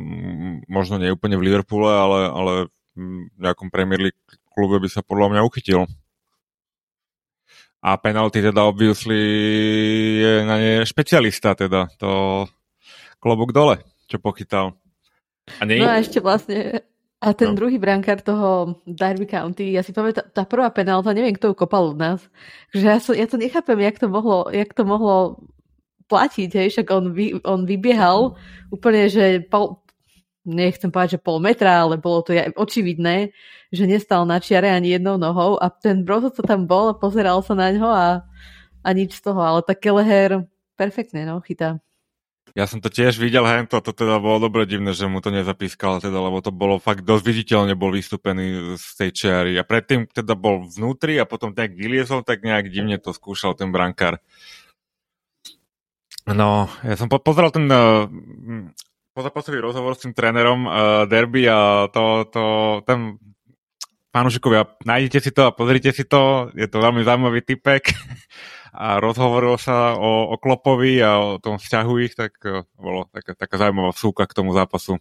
možno 0.64 0.96
nie 0.96 1.12
úplne 1.12 1.36
v 1.36 1.44
Liverpoole, 1.44 1.92
ale, 1.92 2.20
ale 2.32 2.52
v 2.96 3.36
nejakom 3.36 3.68
Premier 3.68 4.00
League 4.00 4.22
klube 4.56 4.80
by 4.80 4.88
sa 4.88 5.04
podľa 5.04 5.36
mňa 5.36 5.44
uchytil. 5.44 5.84
A 7.84 8.00
penalty 8.00 8.40
teda 8.40 8.64
obviously 8.64 9.20
je 10.24 10.32
na 10.40 10.56
ne 10.56 10.72
špecialista 10.88 11.52
teda, 11.52 11.92
to 12.00 12.48
klobúk 13.20 13.52
dole, 13.52 13.76
čo 14.08 14.16
pochytal. 14.16 14.72
A 15.60 15.68
nie... 15.68 15.84
No 15.84 15.92
a 15.92 16.00
ešte 16.00 16.24
vlastne 16.24 16.88
a 17.22 17.30
ten 17.38 17.54
no. 17.54 17.54
druhý 17.54 17.78
brankár 17.78 18.18
toho 18.18 18.82
Derby 18.82 19.30
County, 19.30 19.70
ja 19.70 19.86
si 19.86 19.94
pamätám, 19.94 20.26
tá 20.34 20.42
prvá 20.42 20.66
penálta, 20.74 21.14
neviem, 21.14 21.38
kto 21.38 21.54
ju 21.54 21.54
kopal 21.54 21.94
od 21.94 21.98
nás. 22.02 22.18
Že 22.74 22.82
ja, 22.82 22.98
so, 22.98 23.14
ja 23.14 23.30
to 23.30 23.38
nechápem, 23.38 23.78
jak 23.78 24.02
to 24.02 24.10
mohlo, 24.10 24.50
jak 24.50 24.74
to 24.74 24.82
mohlo 24.82 25.38
platiť, 26.10 26.50
hej, 26.50 26.68
však 26.74 26.86
on, 26.90 27.14
vy, 27.14 27.38
on 27.46 27.62
vybiehal 27.62 28.34
úplne, 28.74 29.06
že 29.06 29.38
pol, 29.46 29.78
nechcem 30.42 30.90
povedať, 30.90 31.16
že 31.16 31.22
pol 31.22 31.38
metra, 31.38 31.86
ale 31.86 31.94
bolo 31.94 32.26
to 32.26 32.34
očividné, 32.34 33.30
že 33.70 33.86
nestal 33.86 34.26
na 34.26 34.42
čiare 34.42 34.74
ani 34.74 34.98
jednou 34.98 35.14
nohou 35.14 35.62
a 35.62 35.70
ten 35.70 36.02
Brozo 36.02 36.34
sa 36.34 36.42
tam 36.42 36.66
bol 36.66 36.90
a 36.90 36.98
pozeral 36.98 37.38
sa 37.46 37.54
na 37.54 37.70
ňo 37.70 37.86
a, 37.86 38.26
a 38.82 38.88
nič 38.90 39.22
z 39.22 39.30
toho, 39.30 39.38
ale 39.38 39.62
tak 39.62 39.78
Keleher 39.78 40.50
perfektne 40.74 41.22
no, 41.22 41.38
chytá. 41.38 41.78
Ja 42.52 42.68
som 42.68 42.84
to 42.84 42.92
tiež 42.92 43.16
videl, 43.16 43.48
hej, 43.48 43.64
to, 43.64 43.80
teda 43.80 44.20
bolo 44.20 44.44
dobre 44.44 44.68
divné, 44.68 44.92
že 44.92 45.08
mu 45.08 45.24
to 45.24 45.32
nezapískalo, 45.32 46.04
teda, 46.04 46.20
lebo 46.20 46.44
to 46.44 46.52
bolo 46.52 46.76
fakt 46.76 47.00
dosť 47.00 47.24
viditeľne 47.24 47.72
bol 47.72 47.96
vystúpený 47.96 48.76
z 48.76 48.86
tej 49.00 49.10
čiary. 49.16 49.56
A 49.56 49.64
predtým 49.64 50.04
teda 50.04 50.36
bol 50.36 50.68
vnútri 50.68 51.16
a 51.16 51.24
potom 51.24 51.56
tak 51.56 51.72
vyliezol, 51.72 52.20
tak 52.20 52.44
nejak 52.44 52.68
divne 52.68 53.00
to 53.00 53.16
skúšal 53.16 53.56
ten 53.56 53.72
brankár. 53.72 54.20
No, 56.28 56.68
ja 56.84 56.94
som 57.00 57.08
po- 57.08 57.24
pozeral 57.24 57.56
ten 57.56 57.64
uh, 57.72 58.04
pozaposový 59.16 59.58
rozhovor 59.64 59.96
s 59.96 60.04
tým 60.04 60.12
trénerom 60.12 60.68
uh, 60.68 60.72
Derby 61.08 61.48
a 61.48 61.88
to, 61.88 62.28
to, 62.28 62.42
ten 62.84 63.16
fanúšikovia, 64.12 64.68
nájdete 64.84 65.18
si 65.24 65.30
to 65.32 65.48
a 65.48 65.56
pozrite 65.56 65.88
si 65.90 66.04
to, 66.04 66.52
je 66.52 66.68
to 66.68 66.78
veľmi 66.78 67.00
zaujímavý 67.00 67.40
typek 67.42 67.96
a 68.72 68.96
rozhovorilo 68.96 69.60
sa 69.60 69.92
o, 70.00 70.32
o 70.32 70.36
Klopovi 70.40 70.96
a 71.04 71.20
o 71.20 71.30
tom 71.36 71.60
vzťahu 71.60 71.92
ich, 72.08 72.16
tak 72.16 72.40
uh, 72.48 72.64
bolo 72.80 73.04
taká, 73.12 73.36
taká 73.36 73.60
zaujímavá 73.60 73.92
súka 73.92 74.24
k 74.24 74.32
tomu 74.32 74.56
zápasu. 74.56 74.96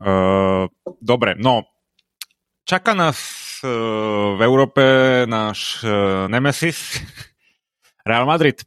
Uh, 0.00 0.72
dobre, 1.04 1.36
no, 1.36 1.68
čaká 2.64 2.96
nás 2.96 3.16
uh, 3.60 4.36
v 4.36 4.40
Európe 4.40 4.82
náš 5.28 5.84
uh, 5.84 6.24
Nemesis, 6.32 6.96
Real 8.08 8.24
Madrid. 8.24 8.64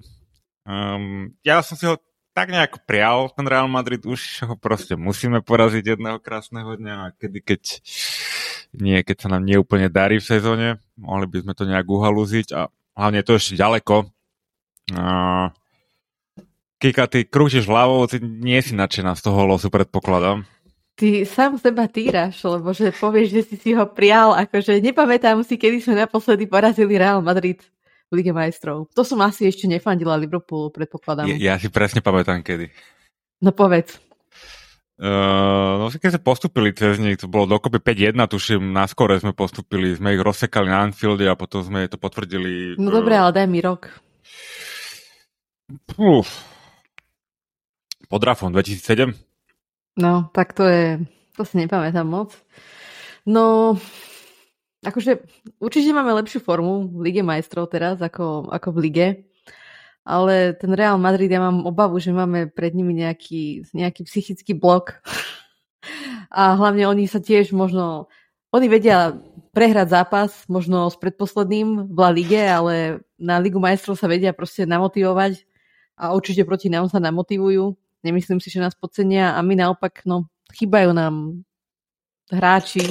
Um, 0.61 1.33
ja 1.41 1.65
som 1.65 1.73
si 1.73 1.89
ho 1.89 1.97
tak 2.37 2.53
nejak 2.53 2.85
prial, 2.85 3.33
ten 3.33 3.49
Real 3.49 3.65
Madrid, 3.65 4.05
už 4.05 4.45
ho 4.45 4.53
proste 4.53 4.93
musíme 4.93 5.41
poraziť 5.41 5.97
jedného 5.97 6.21
krásneho 6.21 6.77
dňa 6.77 7.17
kedy, 7.17 7.39
keď 7.41 7.61
nie, 8.77 9.01
keď 9.01 9.25
sa 9.25 9.29
nám 9.33 9.49
neúplne 9.49 9.89
darí 9.89 10.21
v 10.21 10.29
sezóne, 10.29 10.67
mohli 10.93 11.25
by 11.25 11.41
sme 11.41 11.53
to 11.57 11.63
nejak 11.65 11.87
uhalúziť 11.89 12.47
a 12.53 12.69
hlavne 12.97 13.21
je 13.21 13.27
to 13.29 13.33
ešte 13.37 13.53
ďaleko. 13.55 14.09
Uh, 14.91 15.53
Kika, 16.77 17.09
ty 17.09 17.25
krútiš 17.25 17.65
hlavou, 17.65 18.05
ty 18.05 18.21
nie 18.21 18.61
si 18.61 18.77
nadšená 18.77 19.17
z 19.17 19.21
toho 19.25 19.49
losu, 19.49 19.69
predpokladám. 19.73 20.45
Ty 20.97 21.25
sám 21.29 21.61
seba 21.61 21.85
týraš, 21.85 22.41
lebo 22.41 22.73
že 22.73 22.89
povieš, 22.89 23.27
že 23.29 23.41
si 23.45 23.55
si 23.57 23.69
ho 23.77 23.85
prial, 23.85 24.33
akože 24.33 24.81
nepamätám 24.81 25.41
si, 25.45 25.57
kedy 25.57 25.77
sme 25.81 25.95
naposledy 26.05 26.49
porazili 26.49 26.97
Real 26.97 27.21
Madrid 27.21 27.61
v 28.09 28.21
Lige 28.21 28.33
majstrov. 28.33 28.89
To 28.97 29.01
som 29.05 29.21
asi 29.21 29.45
ešte 29.45 29.69
nefandila 29.69 30.17
Liverpoolu, 30.17 30.73
predpokladám. 30.73 31.29
Ja, 31.33 31.37
ja 31.37 31.55
si 31.61 31.69
presne 31.69 32.01
pamätám, 32.01 32.41
kedy. 32.41 32.73
No 33.41 33.53
povedz. 33.53 34.01
Uh, 34.97 35.77
no 35.77 35.93
keď 35.93 36.17
sme 36.17 36.25
postupili 36.25 36.73
cez 36.73 36.97
nich, 36.97 37.21
to 37.21 37.29
bolo 37.29 37.45
dokopy 37.45 37.77
5-1, 37.77 38.17
tuším, 38.17 38.73
na 38.73 38.89
skore 38.89 39.21
sme 39.21 39.29
postupili, 39.29 39.93
sme 39.93 40.17
ich 40.17 40.21
rozsekali 40.25 40.65
na 40.65 40.81
Anfielde 40.89 41.29
a 41.29 41.37
potom 41.37 41.61
sme 41.61 41.85
to 41.85 42.01
potvrdili. 42.01 42.73
No 42.81 42.89
dobre, 42.89 43.13
ale 43.13 43.29
daj 43.29 43.45
mi 43.45 43.61
rok. 43.61 43.93
Uf. 46.01 46.25
Pod 48.09 48.21
Rafom 48.25 48.49
2007? 48.49 49.13
No, 50.01 50.33
tak 50.33 50.57
to 50.57 50.65
je, 50.65 51.05
to 51.37 51.45
si 51.45 51.61
nepamätám 51.61 52.09
moc. 52.09 52.33
No, 53.21 53.77
akože 54.81 55.21
určite 55.61 55.93
máme 55.93 56.09
lepšiu 56.17 56.41
formu 56.41 56.89
v 56.89 57.11
Lige 57.11 57.21
majstrov 57.21 57.69
teraz 57.69 58.01
ako, 58.01 58.49
ako 58.49 58.73
v 58.73 58.77
Lige 58.81 59.07
ale 60.07 60.55
ten 60.55 60.71
Real 60.71 60.95
Madrid, 60.95 61.27
ja 61.27 61.43
mám 61.43 61.67
obavu, 61.67 61.99
že 61.99 62.15
máme 62.15 62.47
pred 62.47 62.71
nimi 62.71 62.95
nejaký, 62.95 63.67
nejaký 63.75 64.07
psychický 64.07 64.55
blok. 64.55 65.03
A 66.31 66.55
hlavne 66.55 66.87
oni 66.87 67.11
sa 67.11 67.19
tiež 67.19 67.51
možno, 67.51 68.07
oni 68.55 68.71
vedia 68.71 69.19
prehrať 69.51 69.87
zápas, 69.91 70.31
možno 70.47 70.87
s 70.87 70.95
predposledným 70.95 71.91
v 71.91 71.97
La 71.99 72.11
Lige, 72.11 72.43
ale 72.43 73.03
na 73.19 73.39
Ligu 73.39 73.59
majstrov 73.59 73.99
sa 73.99 74.07
vedia 74.07 74.31
proste 74.31 74.63
namotivovať 74.63 75.43
a 75.95 76.11
určite 76.15 76.43
proti 76.43 76.67
nám 76.67 76.87
sa 76.91 76.99
namotivujú. 76.99 77.75
Nemyslím 78.03 78.39
si, 78.39 78.51
že 78.51 78.63
nás 78.63 78.75
podcenia 78.75 79.35
a 79.35 79.39
my 79.43 79.55
naopak, 79.59 80.03
no, 80.03 80.27
chýbajú 80.51 80.91
nám 80.91 81.43
hráči 82.31 82.83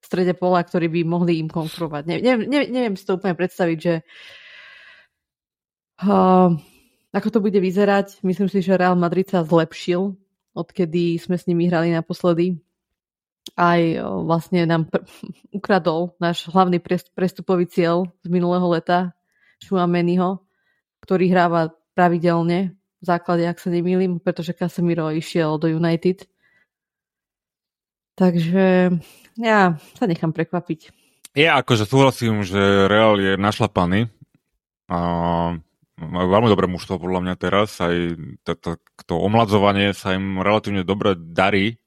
v 0.00 0.04
strede 0.04 0.32
pola, 0.32 0.64
ktorí 0.64 0.88
by 0.88 1.00
mohli 1.04 1.40
im 1.40 1.48
konkurovať. 1.48 2.02
Ne, 2.08 2.16
ne, 2.20 2.32
ne, 2.44 2.60
neviem 2.68 2.96
si 2.96 3.04
to 3.04 3.16
úplne 3.16 3.36
predstaviť, 3.36 3.78
že 3.80 3.94
Uh, 4.00 4.41
ako 7.12 7.28
to 7.28 7.38
bude 7.38 7.58
vyzerať? 7.58 8.24
Myslím 8.24 8.48
si, 8.48 8.64
že 8.64 8.78
Real 8.78 8.96
Madrid 8.96 9.28
sa 9.28 9.44
zlepšil, 9.44 10.16
odkedy 10.56 11.20
sme 11.20 11.36
s 11.36 11.44
nimi 11.44 11.68
hrali 11.68 11.92
naposledy. 11.92 12.58
Aj 13.58 13.78
uh, 13.78 14.22
vlastne 14.22 14.64
nám 14.64 14.88
pr- 14.88 15.04
ukradol 15.58 16.16
náš 16.22 16.48
hlavný 16.48 16.80
prestupový 17.12 17.68
cieľ 17.68 18.08
z 18.24 18.28
minulého 18.32 18.64
leta, 18.70 19.12
Šuameniho, 19.62 20.42
ktorý 21.06 21.30
hráva 21.30 21.70
pravidelne 21.94 22.74
v 22.98 23.04
základe, 23.06 23.46
ak 23.46 23.62
sa 23.62 23.70
nemýlim, 23.70 24.18
pretože 24.18 24.58
Casemiro 24.58 25.06
išiel 25.14 25.54
do 25.58 25.70
United. 25.70 26.26
Takže 28.18 28.90
ja 29.38 29.78
sa 29.94 30.04
nechám 30.10 30.34
prekvapiť. 30.34 30.90
Je 31.32 31.46
akože 31.48 31.86
súhlasím, 31.86 32.42
že 32.42 32.90
Real 32.90 33.16
je 33.22 33.38
našlapaný. 33.38 34.10
Uh, 34.90 35.62
majú 36.02 36.26
veľmi 36.32 36.48
dobré 36.50 36.66
mužstvo 36.66 36.98
podľa 36.98 37.20
mňa 37.22 37.34
teraz, 37.38 37.78
aj 37.78 38.18
to, 39.06 39.14
omladzovanie 39.14 39.94
sa 39.94 40.18
im 40.18 40.42
relatívne 40.42 40.82
dobre 40.82 41.14
darí 41.14 41.78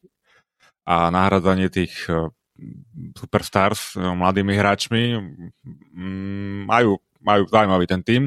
a 0.85 1.09
nahradzanie 1.09 1.67
tých 1.67 1.93
e, 2.07 2.29
superstars 3.17 3.97
e, 3.97 4.05
mladými 4.05 4.53
hráčmi 4.53 5.01
mm, 5.93 6.69
majú, 6.69 7.01
majú 7.19 7.41
zaujímavý 7.49 7.85
ten 7.89 8.01
tým. 8.05 8.23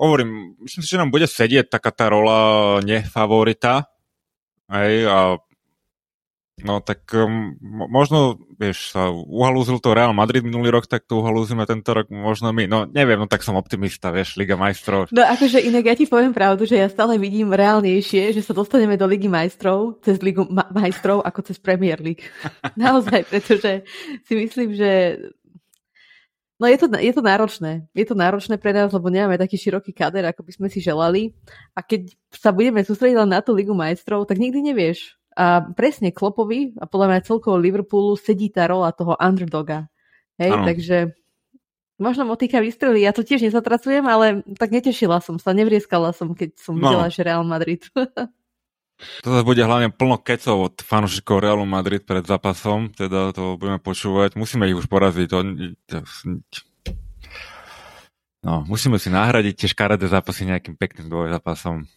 Hovorím, 0.00 0.56
myslím 0.64 0.82
si, 0.82 0.90
že 0.96 1.00
nám 1.00 1.12
bude 1.12 1.28
sedieť 1.28 1.68
taká 1.68 1.92
tá 1.92 2.08
rola 2.08 2.80
nefavorita 2.80 3.92
aj, 4.72 4.90
a 5.04 5.18
No 6.64 6.84
tak 6.84 7.08
um, 7.16 7.56
možno, 7.88 8.40
vieš, 8.60 8.92
sa 8.92 9.08
uhalúzil 9.10 9.80
to 9.80 9.96
Real 9.96 10.12
Madrid 10.12 10.44
minulý 10.44 10.68
rok, 10.72 10.84
tak 10.84 11.08
to 11.08 11.20
uhalúzime 11.20 11.64
tento 11.64 11.92
rok 11.92 12.08
možno 12.12 12.52
my. 12.52 12.68
No 12.68 12.84
neviem, 12.84 13.16
no 13.16 13.26
tak 13.28 13.44
som 13.44 13.56
optimista, 13.56 14.12
vieš, 14.12 14.36
Liga 14.36 14.54
majstrov. 14.54 15.08
No 15.12 15.24
akože 15.24 15.60
inak 15.60 15.84
ja 15.88 15.94
ti 15.96 16.04
poviem 16.04 16.36
pravdu, 16.36 16.68
že 16.68 16.80
ja 16.80 16.88
stále 16.88 17.16
vidím 17.16 17.52
reálnejšie, 17.52 18.36
že 18.36 18.42
sa 18.44 18.52
dostaneme 18.52 19.00
do 19.00 19.08
Ligy 19.08 19.28
majstrov 19.28 20.00
cez 20.04 20.20
Ligu 20.20 20.44
ma- 20.48 20.68
majstrov 20.70 21.24
ako 21.24 21.40
cez 21.46 21.56
Premier 21.56 21.98
League. 21.98 22.24
Naozaj, 22.80 23.28
pretože 23.28 23.84
si 24.24 24.32
myslím, 24.36 24.76
že 24.76 24.90
No 26.60 26.68
je 26.68 26.76
to, 26.76 26.92
je 26.92 27.08
to 27.16 27.24
náročné. 27.24 27.88
Je 27.96 28.04
to 28.04 28.12
náročné 28.12 28.60
pre 28.60 28.76
nás, 28.76 28.92
lebo 28.92 29.08
nemáme 29.08 29.40
taký 29.40 29.56
široký 29.56 29.96
kader, 29.96 30.28
ako 30.28 30.44
by 30.44 30.52
sme 30.52 30.68
si 30.68 30.84
želali. 30.84 31.32
A 31.72 31.80
keď 31.80 32.12
sa 32.28 32.52
budeme 32.52 32.84
sústrediť 32.84 33.16
len 33.16 33.32
na 33.32 33.40
tú 33.40 33.56
Ligu 33.56 33.72
majstrov, 33.72 34.28
tak 34.28 34.36
nikdy 34.36 34.60
nevieš 34.68 35.16
a 35.40 35.64
presne 35.72 36.12
Klopovi 36.12 36.76
a 36.76 36.84
podľa 36.84 37.06
mňa 37.08 37.24
celkovo 37.24 37.56
Liverpoolu 37.56 38.12
sedí 38.20 38.52
tá 38.52 38.68
rola 38.68 38.92
toho 38.92 39.16
underdoga. 39.16 39.88
Hej, 40.36 40.52
ano. 40.52 40.68
takže 40.68 41.16
možno 41.96 42.28
motika 42.28 42.60
vystrelí. 42.60 43.00
Ja 43.00 43.16
to 43.16 43.24
tiež 43.24 43.48
nezatracujem, 43.48 44.04
ale 44.04 44.44
tak 44.60 44.68
netešila 44.68 45.24
som 45.24 45.40
sa, 45.40 45.56
nevrieskala 45.56 46.12
som, 46.12 46.36
keď 46.36 46.60
som 46.60 46.76
no. 46.76 46.84
videla, 46.84 47.08
že 47.08 47.24
Real 47.24 47.40
Madrid. 47.48 47.88
to 49.24 49.28
bude 49.40 49.64
hlavne 49.64 49.88
plno 49.96 50.20
kecov 50.20 50.56
od 50.60 50.76
fanúšikov 50.84 51.40
Realu 51.40 51.64
Madrid 51.64 52.04
pred 52.04 52.24
zápasom, 52.24 52.92
teda 52.92 53.32
to 53.32 53.56
budeme 53.56 53.80
počúvať. 53.80 54.36
Musíme 54.36 54.68
ich 54.68 54.76
už 54.76 54.92
poraziť. 54.92 55.28
To, 55.32 55.40
no, 58.44 58.54
musíme 58.68 59.00
si 59.00 59.08
nahradiť 59.08 59.54
tie 59.56 59.68
škaredé 59.72 60.04
zápasy 60.04 60.44
nejakým 60.44 60.76
pekným 60.76 61.08
dvojzápasom. 61.08 61.88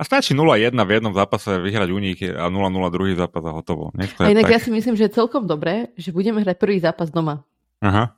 A 0.00 0.02
stačí 0.08 0.32
0-1 0.32 0.72
v 0.72 0.92
jednom 0.96 1.12
zápase 1.12 1.60
vyhrať 1.60 1.88
nich 2.00 2.24
a 2.24 2.48
0-0 2.48 2.56
druhý 2.88 3.12
zápas 3.12 3.44
a 3.44 3.52
hotovo. 3.52 3.92
A 3.92 4.32
inak 4.32 4.48
tak. 4.48 4.54
ja 4.56 4.60
si 4.64 4.72
myslím, 4.72 4.96
že 4.96 5.12
je 5.12 5.20
celkom 5.20 5.44
dobré, 5.44 5.92
že 6.00 6.08
budeme 6.08 6.40
hrať 6.40 6.56
prvý 6.56 6.80
zápas 6.80 7.12
doma. 7.12 7.44
Aha. 7.84 8.16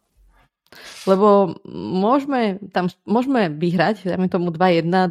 Lebo 1.11 1.59
môžeme, 1.75 2.63
tam, 2.71 2.87
môžeme 3.03 3.51
vyhrať, 3.51 4.07
dáme 4.15 4.31
tomu 4.31 4.55
2-1, 4.55 5.11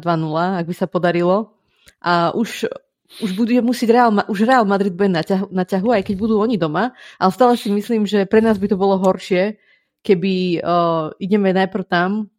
ak 0.64 0.64
by 0.64 0.74
sa 0.74 0.88
podarilo. 0.88 1.52
A 2.00 2.32
už, 2.32 2.72
už 3.20 3.30
bude 3.36 3.60
musieť 3.60 3.92
Real, 3.92 4.10
už 4.32 4.48
Real 4.48 4.64
Madrid 4.64 4.96
bude 4.96 5.12
na 5.12 5.20
ťahu, 5.20 5.52
na 5.52 5.68
ťahu, 5.68 5.92
aj 5.92 6.02
keď 6.08 6.14
budú 6.16 6.40
oni 6.40 6.56
doma. 6.56 6.96
Ale 7.20 7.36
stále 7.36 7.60
si 7.60 7.68
myslím, 7.68 8.08
že 8.08 8.24
pre 8.24 8.40
nás 8.40 8.56
by 8.56 8.72
to 8.72 8.80
bolo 8.80 8.96
horšie, 8.96 9.60
keby 10.00 10.64
uh, 10.64 11.12
ideme 11.20 11.52
najprv 11.52 11.84
tam 11.84 12.31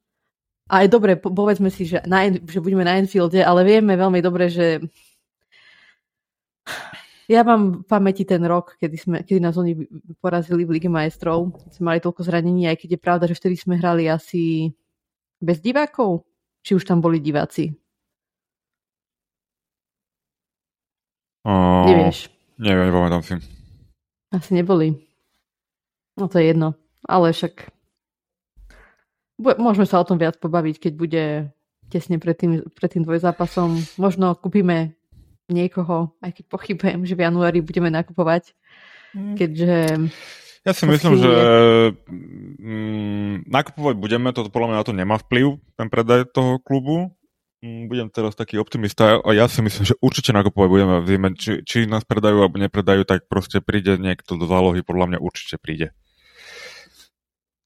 a 0.72 0.76
je 0.84 0.88
dobre, 0.88 1.20
povedzme 1.20 1.68
si, 1.68 1.84
že, 1.84 2.00
na, 2.08 2.32
že 2.32 2.60
budeme 2.64 2.88
na 2.88 2.96
Enfielde, 2.96 3.44
ale 3.44 3.68
vieme 3.68 4.00
veľmi 4.00 4.24
dobre, 4.24 4.48
že 4.48 4.80
ja 7.28 7.44
mám 7.44 7.84
v 7.84 7.88
pamäti 7.88 8.24
ten 8.24 8.40
rok, 8.44 8.80
kedy, 8.80 8.98
sme, 9.00 9.18
kedy 9.24 9.40
nás 9.40 9.56
oni 9.56 9.88
porazili 10.24 10.64
v 10.64 10.80
Lige 10.80 10.92
majstrov. 10.92 11.56
Sme 11.72 11.96
mali 11.96 12.00
toľko 12.00 12.24
zranení, 12.24 12.68
aj 12.68 12.84
keď 12.84 12.90
je 12.96 13.00
pravda, 13.00 13.26
že 13.28 13.40
vtedy 13.40 13.56
sme 13.60 13.80
hrali 13.80 14.08
asi 14.08 14.72
bez 15.40 15.60
divákov. 15.60 16.24
Či 16.64 16.80
už 16.80 16.88
tam 16.88 17.04
boli 17.04 17.20
diváci? 17.20 17.76
Uh, 21.44 21.84
Nevieš. 21.84 22.32
Neviem, 22.56 22.88
nepamätám 22.88 23.24
si. 23.24 23.36
Asi 24.32 24.56
neboli. 24.56 24.96
No 26.16 26.32
to 26.32 26.40
je 26.40 26.56
jedno. 26.56 26.80
Ale 27.04 27.36
však 27.36 27.73
môžeme 29.40 29.88
sa 29.88 30.02
o 30.02 30.08
tom 30.08 30.22
viac 30.22 30.38
pobaviť, 30.38 30.76
keď 30.78 30.94
bude 30.94 31.24
tesne 31.90 32.18
pred 32.18 32.36
tým, 32.38 32.66
pred 32.74 32.90
tým 32.90 33.04
dvojzápasom. 33.06 33.78
Možno 34.02 34.34
kúpime 34.34 34.98
niekoho, 35.52 36.16
aj 36.24 36.40
keď 36.40 36.46
pochybujem, 36.50 37.00
že 37.06 37.14
v 37.14 37.24
januári 37.28 37.60
budeme 37.62 37.92
nakupovať, 37.92 38.56
mm. 39.14 39.36
keďže... 39.38 39.74
Ja 40.64 40.72
si 40.72 40.88
myslím, 40.88 41.20
že 41.20 41.34
mm, 42.08 43.52
nakupovať 43.52 43.96
budeme, 44.00 44.32
toto 44.32 44.48
podľa 44.48 44.68
mňa 44.72 44.78
na 44.80 44.88
to 44.88 44.94
nemá 44.96 45.16
vplyv, 45.20 45.60
ten 45.76 45.92
predaj 45.92 46.32
toho 46.32 46.56
klubu. 46.64 47.12
Mm, 47.60 47.92
budem 47.92 48.08
teraz 48.08 48.32
taký 48.40 48.56
optimista 48.64 49.20
a 49.20 49.30
ja 49.36 49.52
si 49.52 49.60
myslím, 49.60 49.84
že 49.84 50.00
určite 50.00 50.32
nakupovať 50.32 50.70
budeme 50.72 50.96
v 51.04 51.08
zime. 51.08 51.30
Či, 51.36 51.52
či 51.68 51.78
nás 51.84 52.08
predajú 52.08 52.40
alebo 52.40 52.56
nepredajú, 52.64 53.04
tak 53.04 53.28
proste 53.28 53.60
príde 53.60 54.00
niekto 54.00 54.40
do 54.40 54.48
zálohy, 54.48 54.88
podľa 54.88 55.16
mňa 55.16 55.20
určite 55.20 55.60
príde. 55.60 55.92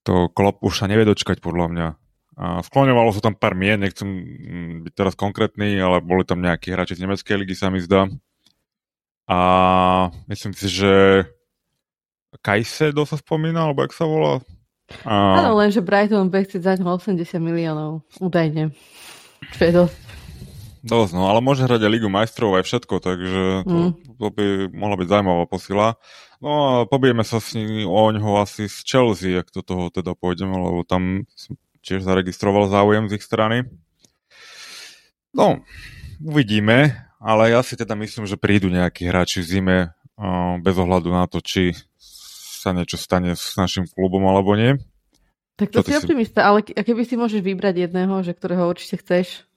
To 0.08 0.32
klop 0.32 0.64
už 0.64 0.80
sa 0.80 0.88
nevie 0.88 1.04
dočkať, 1.04 1.44
podľa 1.44 1.66
mňa. 1.68 1.88
A 2.38 2.64
skloňovalo 2.64 3.12
sa 3.12 3.20
tam 3.20 3.36
pár 3.36 3.52
mien, 3.52 3.76
nechcem 3.76 4.08
mm, 4.08 4.74
byť 4.88 4.92
teraz 4.96 5.12
konkrétny, 5.12 5.76
ale 5.76 6.00
boli 6.00 6.24
tam 6.24 6.40
nejakí 6.40 6.72
hráči 6.72 6.96
z 6.96 7.04
nemeckej 7.04 7.36
ligy, 7.44 7.52
sa 7.52 7.68
mi 7.68 7.82
zdá. 7.84 8.08
A 9.28 9.38
myslím 10.32 10.56
si, 10.56 10.72
že 10.72 11.26
Kajsedo 12.40 13.04
sa 13.04 13.20
spomína, 13.20 13.68
alebo 13.68 13.84
jak 13.84 13.92
sa 13.92 14.08
volá? 14.08 14.40
A... 15.04 15.44
Áno, 15.44 15.60
len 15.60 15.68
že 15.68 15.84
Brighton 15.84 16.32
bude 16.32 16.48
chcieť 16.48 16.64
zať 16.64 16.78
80 16.80 17.20
miliónov, 17.36 18.08
údajne. 18.16 18.72
Čo 19.52 19.60
je 19.68 19.72
dosť. 19.76 20.07
Dosť, 20.84 21.12
no, 21.14 21.26
ale 21.26 21.42
môže 21.42 21.66
hrať 21.66 21.82
aj 21.82 21.90
Ligu 21.90 22.06
majstrov, 22.06 22.54
aj 22.54 22.64
všetko, 22.66 22.94
takže 23.02 23.44
to, 23.66 23.76
mm. 23.76 23.90
to 24.14 24.26
by 24.30 24.46
mohla 24.70 24.96
byť 24.98 25.08
zaujímavá 25.10 25.44
posila. 25.50 25.98
No 26.38 26.50
a 26.54 26.70
pobijeme 26.86 27.26
sa 27.26 27.42
s 27.42 27.58
ním 27.58 27.90
o 27.90 28.02
ňoho 28.14 28.38
asi 28.38 28.70
z 28.70 28.78
Chelsea, 28.86 29.34
ak 29.34 29.50
do 29.50 29.66
toho 29.66 29.90
teda 29.90 30.14
pôjdeme, 30.14 30.54
lebo 30.54 30.86
tam 30.86 31.26
tiež 31.82 32.06
zaregistroval 32.06 32.70
záujem 32.70 33.10
z 33.10 33.18
ich 33.18 33.24
strany. 33.26 33.66
No, 35.34 35.66
uvidíme, 36.22 36.94
ale 37.18 37.50
ja 37.50 37.60
si 37.66 37.74
teda 37.74 37.98
myslím, 37.98 38.30
že 38.30 38.38
prídu 38.38 38.70
nejakí 38.70 39.10
hráči 39.10 39.42
v 39.42 39.50
zime 39.50 39.78
bez 40.62 40.76
ohľadu 40.78 41.10
na 41.10 41.26
to, 41.26 41.42
či 41.42 41.74
sa 42.58 42.74
niečo 42.74 42.98
stane 42.98 43.34
s 43.38 43.54
našim 43.54 43.86
klubom 43.86 44.26
alebo 44.26 44.54
nie. 44.58 44.78
Tak 45.58 45.74
to 45.74 45.82
si 45.82 45.98
optimista, 45.98 46.42
si... 46.42 46.46
ale 46.46 46.58
keby 46.62 47.02
si 47.02 47.18
môžeš 47.18 47.42
vybrať 47.42 47.90
jedného, 47.90 48.22
že 48.22 48.30
ktorého 48.30 48.70
určite 48.70 49.02
chceš? 49.02 49.47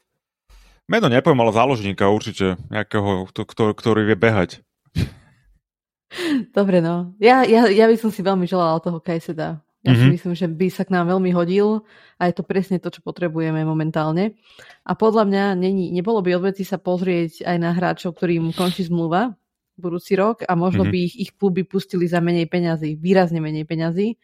Meno 0.92 1.08
nepoviem, 1.08 1.40
ale 1.40 1.56
záložníka 1.56 2.12
určite, 2.12 2.60
nejakého, 2.68 3.32
ktorý, 3.32 3.72
ktorý 3.72 4.02
vie 4.12 4.20
behať. 4.20 4.60
Dobre, 6.58 6.84
no. 6.84 7.16
Ja, 7.16 7.48
ja, 7.48 7.72
ja 7.72 7.88
by 7.88 7.96
som 7.96 8.12
si 8.12 8.20
veľmi 8.20 8.44
želala 8.44 8.84
toho 8.84 9.00
Kajseda. 9.00 9.64
Ja 9.82 9.96
mm-hmm. 9.96 9.98
si 9.98 10.06
mhm. 10.06 10.14
myslím, 10.20 10.34
že 10.36 10.48
by 10.52 10.68
sa 10.68 10.84
k 10.84 10.92
nám 10.92 11.08
veľmi 11.08 11.32
hodil 11.32 11.88
a 12.20 12.28
je 12.28 12.36
to 12.36 12.44
presne 12.44 12.76
to, 12.84 12.92
čo 12.92 13.00
potrebujeme 13.02 13.64
momentálne. 13.64 14.36
A 14.84 14.92
podľa 14.94 15.32
mňa 15.32 15.44
není, 15.56 15.96
nebolo 15.96 16.20
by 16.20 16.36
odveci 16.38 16.68
sa 16.68 16.76
pozrieť 16.76 17.48
aj 17.48 17.58
na 17.58 17.72
hráčov, 17.72 18.20
ktorým 18.20 18.52
končí 18.52 18.84
zmluva 18.84 19.32
budúci 19.80 20.14
rok 20.20 20.44
a 20.46 20.54
možno 20.60 20.84
mm-hmm. 20.84 20.94
by 20.94 21.08
ich, 21.08 21.16
ich 21.18 21.32
kluby 21.34 21.64
pustili 21.64 22.06
za 22.06 22.20
menej 22.20 22.52
peňazí, 22.52 23.00
výrazne 23.00 23.40
menej 23.40 23.64
peňazí. 23.64 24.20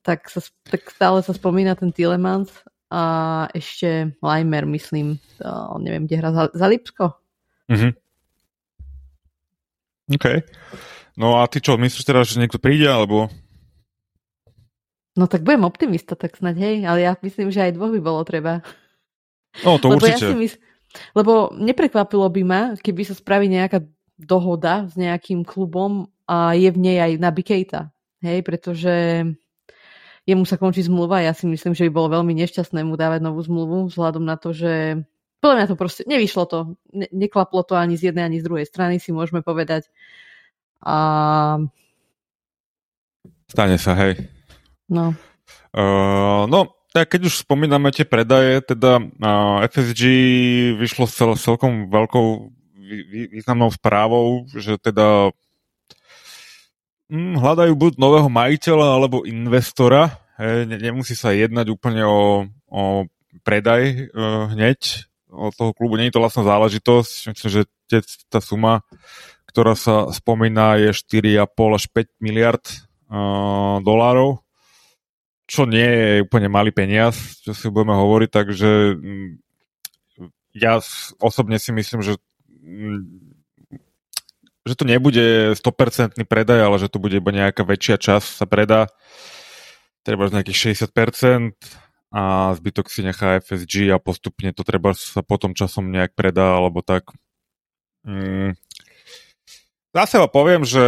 Tak, 0.00 0.32
sa, 0.32 0.40
tak 0.64 0.88
stále 0.88 1.20
sa 1.20 1.36
spomína 1.36 1.76
ten 1.76 1.92
Tielemans 1.92 2.48
a 2.92 3.02
ešte 3.56 4.12
Leimer, 4.20 4.68
myslím, 4.68 5.16
to, 5.40 5.80
neviem, 5.80 6.04
kde 6.04 6.20
hrá 6.20 6.30
za, 6.36 6.44
za 6.52 6.66
Lipsko. 6.68 7.16
Mm-hmm. 7.72 7.92
OK. 10.20 10.26
No 11.16 11.40
a 11.40 11.48
ty 11.48 11.64
čo, 11.64 11.80
myslíš 11.80 12.04
teraz, 12.04 12.28
že 12.28 12.36
niekto 12.36 12.60
príde, 12.60 12.84
alebo 12.84 13.32
No 15.12 15.28
tak 15.28 15.44
budem 15.44 15.68
optimista, 15.68 16.16
tak 16.16 16.40
snad 16.40 16.56
hej, 16.56 16.88
ale 16.88 17.04
ja 17.04 17.12
myslím, 17.20 17.52
že 17.52 17.68
aj 17.68 17.76
dvoch 17.76 17.92
by 17.92 18.00
bolo 18.00 18.24
treba. 18.24 18.64
No, 19.60 19.76
to 19.76 19.92
lebo 19.92 20.00
určite. 20.00 20.32
Ja 20.32 20.36
mysl... 20.36 20.56
Lebo 21.16 21.52
neprekvapilo 21.56 22.28
by 22.28 22.42
ma, 22.44 22.62
keby 22.76 23.04
sa 23.04 23.16
spraví 23.16 23.48
nejaká 23.48 23.84
dohoda 24.16 24.88
s 24.88 24.96
nejakým 24.96 25.44
klubom 25.44 26.08
a 26.28 26.56
je 26.56 26.68
v 26.68 26.78
nej 26.80 26.96
aj 27.00 27.12
na 27.20 27.28
Bikejta. 27.32 27.92
Hej, 28.24 28.44
pretože 28.44 29.24
jemu 30.26 30.44
sa 30.46 30.56
končí 30.58 30.82
zmluva. 30.86 31.24
Ja 31.24 31.34
si 31.34 31.50
myslím, 31.50 31.74
že 31.74 31.86
by 31.88 31.90
bolo 31.90 32.08
veľmi 32.20 32.34
nešťastné 32.38 32.86
mu 32.86 32.94
dávať 32.94 33.20
novú 33.22 33.42
zmluvu 33.42 33.90
vzhľadom 33.90 34.22
na 34.22 34.38
to, 34.38 34.54
že 34.54 35.02
podľa 35.42 35.56
mňa 35.58 35.66
to 35.66 35.76
proste 35.76 36.02
nevyšlo 36.06 36.44
to. 36.46 36.58
Ne- 36.94 37.10
neklaplo 37.10 37.66
to 37.66 37.74
ani 37.74 37.98
z 37.98 38.14
jednej, 38.14 38.30
ani 38.30 38.38
z 38.38 38.46
druhej 38.46 38.66
strany, 38.66 39.02
si 39.02 39.10
môžeme 39.10 39.42
povedať. 39.42 39.90
A... 40.82 41.58
Stane 43.50 43.76
sa, 43.76 43.98
hej. 43.98 44.30
No. 44.86 45.18
Uh, 45.74 46.46
no, 46.46 46.78
tak 46.94 47.16
keď 47.16 47.26
už 47.26 47.42
spomíname 47.42 47.90
tie 47.90 48.06
predaje, 48.06 48.62
teda 48.62 49.02
uh, 49.02 49.66
FSG 49.66 50.02
vyšlo 50.78 51.10
s 51.10 51.12
cel, 51.18 51.30
celkom 51.34 51.90
veľkou 51.90 52.26
vý, 52.78 53.32
významnou 53.32 53.72
správou, 53.72 54.46
že 54.52 54.78
teda 54.78 55.34
hľadajú 57.12 57.72
buď 57.76 57.92
nového 58.00 58.28
majiteľa 58.32 58.88
alebo 58.96 59.28
investora. 59.28 60.16
He, 60.40 60.64
ne, 60.64 60.80
nemusí 60.80 61.12
sa 61.12 61.36
jednať 61.36 61.68
úplne 61.68 62.08
o, 62.08 62.48
o 62.72 62.82
predaj 63.44 64.08
uh, 64.08 64.48
hneď 64.48 65.04
od 65.28 65.52
toho 65.52 65.76
klubu. 65.76 66.00
Je 66.00 66.12
to 66.12 66.24
vlastná 66.24 66.48
záležitosť. 66.48 67.36
Myslím, 67.36 67.50
že 67.52 67.62
te, 67.88 68.00
tá 68.32 68.40
suma, 68.40 68.80
ktorá 69.48 69.76
sa 69.76 70.08
spomína, 70.08 70.80
je 70.80 70.96
4,5 70.96 71.76
až 71.76 71.84
5 71.92 72.24
miliard 72.24 72.64
uh, 73.12 73.78
dolárov 73.84 74.40
čo 75.52 75.68
nie 75.68 75.84
je 75.84 76.24
úplne 76.24 76.48
malý 76.48 76.72
peniaz, 76.72 77.44
čo 77.44 77.52
si 77.52 77.68
budeme 77.68 77.92
hovoriť, 77.92 78.30
takže 78.32 78.70
mm, 78.96 79.30
ja 80.56 80.80
osobne 81.20 81.60
si 81.60 81.76
myslím, 81.76 82.00
že 82.00 82.16
mm, 82.48 83.31
že 84.62 84.74
to 84.78 84.84
nebude 84.86 85.58
100% 85.58 86.22
predaj, 86.26 86.60
ale 86.62 86.76
že 86.78 86.88
to 86.88 87.02
bude 87.02 87.18
iba 87.18 87.30
nejaká 87.34 87.66
väčšia 87.66 87.98
časť 87.98 88.28
sa 88.42 88.46
predá, 88.46 88.86
treba 90.06 90.30
nejakých 90.30 90.78
60% 90.78 91.54
a 92.12 92.52
zbytok 92.54 92.86
si 92.92 93.00
nechá 93.02 93.40
FSG 93.40 93.90
a 93.90 93.98
postupne 93.98 94.52
to 94.52 94.62
treba 94.62 94.92
sa 94.92 95.24
potom 95.24 95.56
časom 95.56 95.88
nejak 95.90 96.12
predá, 96.12 96.60
alebo 96.60 96.84
tak. 96.84 97.08
Mm, 98.04 98.54
za 99.92 100.04
seba 100.08 100.26
poviem, 100.28 100.64
že 100.64 100.82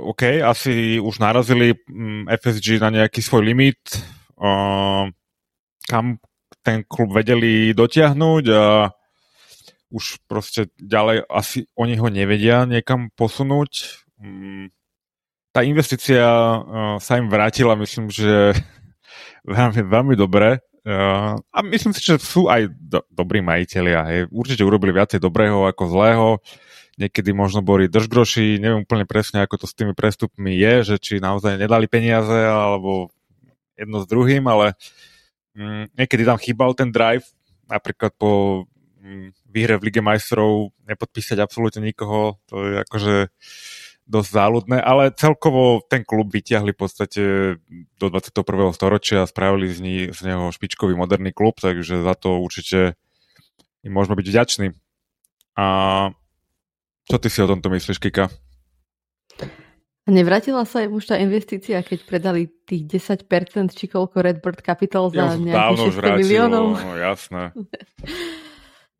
OK, 0.00 0.40
asi 0.40 0.96
už 1.02 1.20
narazili 1.20 1.76
mm, 1.88 2.28
FSG 2.40 2.80
na 2.80 2.88
nejaký 2.88 3.20
svoj 3.20 3.42
limit, 3.44 3.80
kam 5.90 6.16
ten 6.62 6.86
klub 6.86 7.10
vedeli 7.12 7.74
dotiahnuť 7.74 8.44
a 8.54 8.64
už 9.92 10.24
proste 10.24 10.72
ďalej 10.80 11.28
asi 11.28 11.68
oni 11.76 12.00
ho 12.00 12.08
nevedia 12.08 12.64
niekam 12.64 13.12
posunúť. 13.12 14.00
Mm, 14.16 14.72
tá 15.52 15.60
investícia 15.60 16.24
sa 16.96 17.12
im 17.20 17.28
vrátila, 17.28 17.76
myslím, 17.76 18.08
že 18.08 18.56
veľmi, 19.44 19.84
veľmi 19.84 20.14
dobre. 20.16 20.64
A 20.82 21.58
myslím 21.62 21.94
si, 21.94 22.02
že 22.02 22.18
sú 22.18 22.50
aj 22.50 22.66
do, 22.74 23.04
dobrí 23.12 23.38
majiteľia. 23.38 24.26
Určite 24.32 24.66
urobili 24.66 24.90
viacej 24.96 25.22
dobrého 25.22 25.68
ako 25.68 25.82
zlého 25.86 26.28
niekedy 27.00 27.32
možno 27.32 27.64
boli 27.64 27.88
držgroši, 27.88 28.60
neviem 28.60 28.84
úplne 28.84 29.08
presne, 29.08 29.40
ako 29.44 29.64
to 29.64 29.66
s 29.68 29.76
tými 29.76 29.96
prestupmi 29.96 30.52
je, 30.52 30.94
že 30.94 30.96
či 31.00 31.14
naozaj 31.22 31.56
nedali 31.56 31.88
peniaze, 31.88 32.36
alebo 32.36 33.08
jedno 33.76 34.04
s 34.04 34.06
druhým, 34.06 34.44
ale 34.44 34.76
mm, 35.56 35.96
niekedy 35.96 36.22
tam 36.28 36.36
chýbal 36.36 36.76
ten 36.76 36.92
drive, 36.92 37.24
napríklad 37.66 38.12
po 38.20 38.64
výhre 39.50 39.76
v 39.78 39.90
Lige 39.90 40.02
majstrov 40.02 40.70
nepodpísať 40.86 41.38
absolútne 41.42 41.82
nikoho, 41.82 42.38
to 42.46 42.62
je 42.62 42.74
akože 42.86 43.14
dosť 44.02 44.28
záľudné, 44.34 44.78
ale 44.82 45.14
celkovo 45.14 45.82
ten 45.86 46.02
klub 46.02 46.30
vyťahli 46.30 46.74
v 46.74 46.78
podstate 46.78 47.22
do 47.98 48.06
21. 48.10 48.74
storočia 48.74 49.22
a 49.22 49.30
spravili 49.30 49.70
z, 49.70 49.78
ní, 49.78 49.96
z 50.10 50.20
neho 50.26 50.50
špičkový 50.50 50.98
moderný 50.98 51.30
klub, 51.30 51.58
takže 51.62 52.02
za 52.02 52.14
to 52.18 52.42
určite 52.42 52.98
im 53.86 53.92
môžeme 53.94 54.18
byť 54.18 54.26
vďační. 54.26 54.68
A 55.58 55.66
čo 57.06 57.16
ty 57.18 57.28
si 57.30 57.38
o 57.42 57.50
tomto 57.50 57.70
myslíš, 57.70 57.98
Kika? 57.98 58.30
Nevrátila 60.02 60.66
sa 60.66 60.82
im 60.82 60.98
už 60.98 61.14
tá 61.14 61.16
investícia, 61.22 61.78
keď 61.78 62.02
predali 62.02 62.50
tých 62.66 63.06
10% 63.06 63.70
či 63.70 63.86
koľko 63.86 64.18
Redbird 64.18 64.58
Capital 64.66 65.14
za 65.14 65.38
ja 65.38 65.38
nejakých 65.38 65.94
600 65.94 66.20
miliónov? 66.26 66.74
No 66.74 66.98
jasné. 66.98 67.54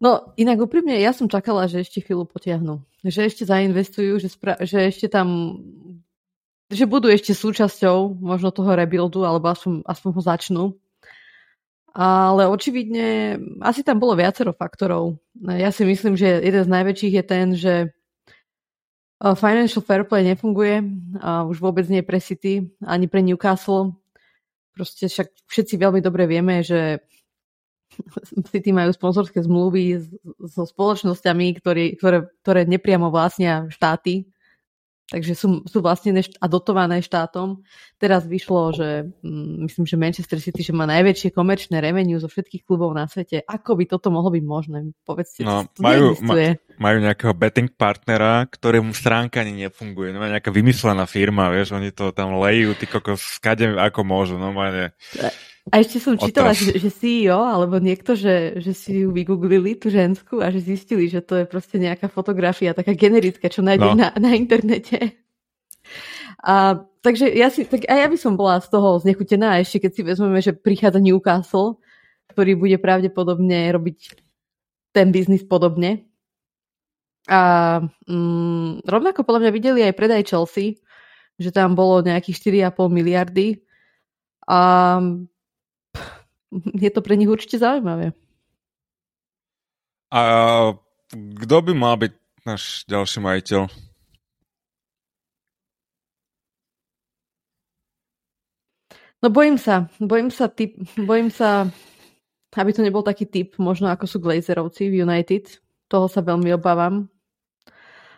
No 0.02 0.34
inak 0.34 0.58
úprimne, 0.58 0.98
ja 0.98 1.14
som 1.14 1.30
čakala, 1.30 1.70
že 1.70 1.86
ešte 1.86 2.02
chvíľu 2.02 2.26
potiahnu. 2.26 2.82
Že 3.06 3.30
ešte 3.30 3.46
zainvestujú, 3.46 4.18
že, 4.18 4.26
spra- 4.26 4.58
že 4.58 4.90
ešte 4.90 5.06
tam 5.06 5.62
že 6.72 6.88
budú 6.88 7.12
ešte 7.12 7.36
súčasťou 7.36 8.16
možno 8.16 8.48
toho 8.48 8.72
rebuildu, 8.72 9.28
alebo 9.28 9.52
aspoň, 9.52 9.84
aspoň 9.84 10.10
ho 10.16 10.22
začnú. 10.24 10.64
Ale 11.92 12.48
očividne 12.48 13.36
asi 13.60 13.84
tam 13.84 14.00
bolo 14.00 14.16
viacero 14.16 14.56
faktorov. 14.56 15.20
Ja 15.44 15.68
si 15.68 15.84
myslím, 15.84 16.16
že 16.16 16.40
jeden 16.40 16.64
z 16.64 16.72
najväčších 16.72 17.14
je 17.20 17.24
ten, 17.28 17.46
že 17.52 17.74
Financial 19.20 19.84
fair 19.84 20.02
play 20.08 20.24
nefunguje, 20.26 20.82
a 21.20 21.44
už 21.44 21.60
vôbec 21.62 21.86
nie 21.86 22.02
pre 22.02 22.18
City, 22.18 22.72
ani 22.82 23.06
pre 23.06 23.20
Newcastle. 23.22 23.94
Proste 24.72 25.06
však 25.12 25.46
všetci 25.46 25.76
veľmi 25.76 26.00
dobre 26.00 26.24
vieme, 26.24 26.64
že 26.64 27.04
City 28.52 28.70
majú 28.72 28.90
sponzorské 28.92 29.44
zmluvy 29.44 30.00
so 30.46 30.64
spoločnosťami, 30.64 31.59
ktoré, 31.61 31.96
ktoré, 31.96 32.18
ktoré 32.42 32.61
nepriamo 32.64 33.12
vlastnia 33.12 33.68
štáty 33.68 34.33
takže 35.12 35.37
sú, 35.37 35.61
sú 35.68 35.85
vlastne 35.85 36.16
a 36.16 36.46
dotované 36.48 37.05
štátom. 37.05 37.61
Teraz 38.00 38.24
vyšlo, 38.24 38.72
že 38.72 38.88
mm, 39.20 39.68
myslím, 39.68 39.85
že 39.85 40.00
Manchester 40.00 40.40
City 40.40 40.64
že 40.64 40.72
má 40.72 40.88
najväčšie 40.88 41.37
komerčné 41.37 41.85
revenue 41.85 42.16
zo 42.16 42.33
všetkých 42.33 42.64
klubov 42.64 42.96
na 42.96 43.05
svete. 43.05 43.44
Ako 43.44 43.76
by 43.76 43.85
toto 43.85 44.09
mohlo 44.09 44.33
byť 44.33 44.44
možné? 44.48 44.96
Povedzte, 45.05 45.44
no, 45.44 45.68
to 45.68 45.85
majú, 45.85 46.16
ma, 46.24 46.57
majú 46.81 46.96
nejakého 47.05 47.37
betting 47.37 47.68
partnera, 47.76 48.48
ktorému 48.48 48.96
stránka 48.96 49.44
ani 49.44 49.68
nefunguje. 49.68 50.16
No, 50.16 50.24
nejaká 50.24 50.48
vymyslená 50.48 51.05
firma, 51.05 51.52
vieš, 51.52 51.76
oni 51.76 51.92
to 51.92 52.16
tam 52.16 52.40
lejú, 52.40 52.72
ty 52.72 52.88
kokos, 52.88 53.20
skade 53.37 53.68
ako 53.68 54.00
môžu, 54.09 54.40
no 54.40 54.57
a 55.70 55.79
ešte 55.79 56.03
som 56.03 56.18
čítala, 56.18 56.51
že, 56.59 56.75
že 56.75 56.90
CEO 56.90 57.38
alebo 57.38 57.79
niekto, 57.79 58.18
že, 58.18 58.59
že 58.59 58.75
si 58.75 59.07
ju 59.07 59.14
vygooglili, 59.14 59.79
tú 59.79 59.94
ženskú 59.94 60.42
a 60.42 60.51
že 60.51 60.59
zistili, 60.59 61.07
že 61.07 61.22
to 61.22 61.38
je 61.38 61.46
proste 61.46 61.79
nejaká 61.79 62.11
fotografia, 62.11 62.75
taká 62.75 62.98
generická, 62.98 63.46
čo 63.46 63.62
nájdeš 63.62 63.94
no. 63.94 63.98
na, 64.03 64.09
na 64.18 64.35
internete. 64.35 65.22
A, 66.42 66.83
takže 67.07 67.31
ja 67.31 67.46
si, 67.55 67.62
tak 67.62 67.87
aj 67.87 67.94
ja 67.94 68.09
by 68.11 68.18
som 68.18 68.35
bola 68.35 68.59
z 68.59 68.75
toho 68.75 68.98
znechutená, 68.98 69.62
ešte 69.62 69.87
keď 69.87 69.90
si 69.94 70.03
vezmeme, 70.03 70.42
že 70.42 70.51
prichádza 70.51 70.98
Newcastle, 70.98 71.79
ktorý 72.35 72.59
bude 72.59 72.83
pravdepodobne 72.83 73.70
robiť 73.70 74.18
ten 74.90 75.14
biznis 75.14 75.46
podobne. 75.46 76.11
A 77.31 77.79
mm, 78.11 78.83
rovnako 78.83 79.22
podľa 79.22 79.46
mňa 79.46 79.53
videli 79.55 79.81
aj 79.87 79.94
predaj 79.94 80.27
Chelsea, 80.27 80.83
že 81.38 81.55
tam 81.55 81.79
bolo 81.79 82.03
nejakých 82.03 82.66
4,5 82.66 82.90
miliardy. 82.90 83.62
A 84.51 84.98
je 86.76 86.90
to 86.92 87.00
pre 87.00 87.16
nich 87.16 87.28
určite 87.28 87.56
zaujímavé. 87.58 88.12
A 90.12 90.20
kto 91.12 91.56
by 91.64 91.72
mal 91.72 91.96
byť 91.96 92.12
náš 92.44 92.84
ďalší 92.84 93.18
majiteľ? 93.24 93.62
No 99.22 99.30
bojím 99.30 99.56
sa, 99.56 99.86
bojím 100.02 100.34
sa, 100.34 100.50
typ, 100.50 100.76
bojím 100.98 101.30
sa, 101.30 101.70
aby 102.52 102.70
to 102.74 102.82
nebol 102.82 103.06
taký 103.06 103.24
typ, 103.24 103.54
možno 103.54 103.86
ako 103.88 104.04
sú 104.04 104.18
Glazerovci 104.18 104.90
v 104.90 105.06
United. 105.06 105.62
Toho 105.86 106.10
sa 106.10 106.20
veľmi 106.26 106.50
obávam. 106.58 107.06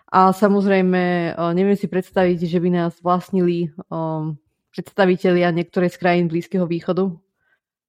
A 0.09 0.33
samozrejme, 0.33 1.35
neviem 1.53 1.77
si 1.77 1.91
predstaviť, 1.91 2.49
že 2.49 2.59
by 2.63 2.71
nás 2.71 2.93
vlastnili 3.03 3.69
um, 3.91 4.39
predstavitelia 4.73 5.51
niektorej 5.51 5.91
z 5.93 6.01
krajín 6.01 6.27
Blízkeho 6.31 6.65
východu, 6.65 7.13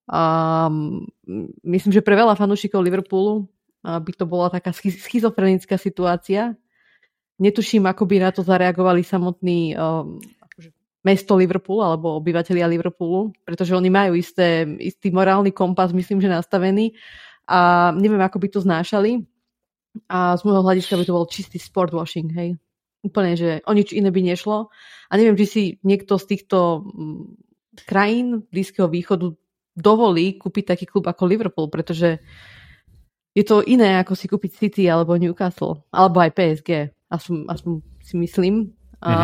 a 0.06 0.22
myslím, 1.66 1.92
že 1.94 2.06
pre 2.06 2.14
veľa 2.14 2.38
fanúšikov 2.38 2.86
Liverpoolu 2.86 3.50
by 3.82 4.12
to 4.14 4.26
bola 4.30 4.54
taká 4.54 4.74
schizofrenická 4.74 5.82
situácia. 5.82 6.54
Netuším, 7.42 7.90
ako 7.90 8.04
by 8.06 8.16
na 8.22 8.30
to 8.32 8.46
zareagovali 8.46 9.04
samotný 9.04 9.76
um, 9.76 10.18
mesto 11.06 11.38
Liverpool 11.38 11.84
alebo 11.84 12.18
obyvateľia 12.18 12.66
Liverpoolu, 12.66 13.36
pretože 13.46 13.78
oni 13.78 13.94
majú 13.94 14.18
isté, 14.18 14.66
istý 14.82 15.14
morálny 15.14 15.54
kompas, 15.54 15.94
myslím, 15.94 16.18
že 16.24 16.32
nastavený 16.32 16.98
a 17.46 17.92
neviem, 17.94 18.22
ako 18.22 18.42
by 18.42 18.48
to 18.50 18.60
znášali. 18.66 19.22
A 20.10 20.34
z 20.36 20.42
môjho 20.44 20.66
hľadiska 20.66 20.98
by 20.98 21.06
to 21.06 21.16
bol 21.16 21.30
čistý 21.30 21.62
sport 21.62 21.94
washing, 21.94 22.34
hej. 22.34 22.58
Úplne, 23.06 23.32
že 23.38 23.50
o 23.70 23.72
nič 23.72 23.94
iné 23.94 24.10
by 24.10 24.22
nešlo. 24.26 24.74
A 25.08 25.14
neviem, 25.14 25.38
či 25.38 25.46
si 25.46 25.64
niekto 25.86 26.18
z 26.18 26.26
týchto 26.26 26.90
krajín 27.86 28.44
Blízkeho 28.50 28.90
východu 28.90 29.38
dovolí 29.76 30.40
kúpiť 30.40 30.74
taký 30.74 30.86
klub 30.88 31.06
ako 31.06 31.28
Liverpool, 31.28 31.68
pretože 31.68 32.24
je 33.36 33.44
to 33.44 33.60
iné 33.68 34.00
ako 34.00 34.16
si 34.16 34.32
kúpiť 34.32 34.52
City 34.56 34.84
alebo 34.88 35.20
Newcastle, 35.20 35.84
alebo 35.92 36.24
aj 36.24 36.32
PSG, 36.32 36.96
aspoň, 37.12 37.38
aspoň 37.52 37.74
si 38.00 38.16
myslím. 38.16 38.56
Uh-huh. 39.04 39.12
A, 39.12 39.20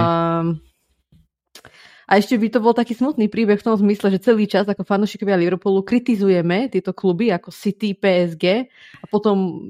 a 2.05 2.11
ešte 2.19 2.35
by 2.35 2.51
to 2.51 2.59
bol 2.59 2.75
taký 2.75 2.91
smutný 2.91 3.31
príbeh 3.31 3.55
v 3.55 3.65
tom 3.71 3.79
zmysle, 3.79 4.11
že 4.11 4.27
celý 4.27 4.51
čas 4.51 4.67
ako 4.67 4.83
fanúšikovia 4.83 5.39
Liverpoolu 5.39 5.87
kritizujeme 5.87 6.67
tieto 6.67 6.91
kluby 6.91 7.31
ako 7.31 7.55
City, 7.55 7.95
PSG 7.95 8.67
a 8.99 9.05
potom, 9.07 9.63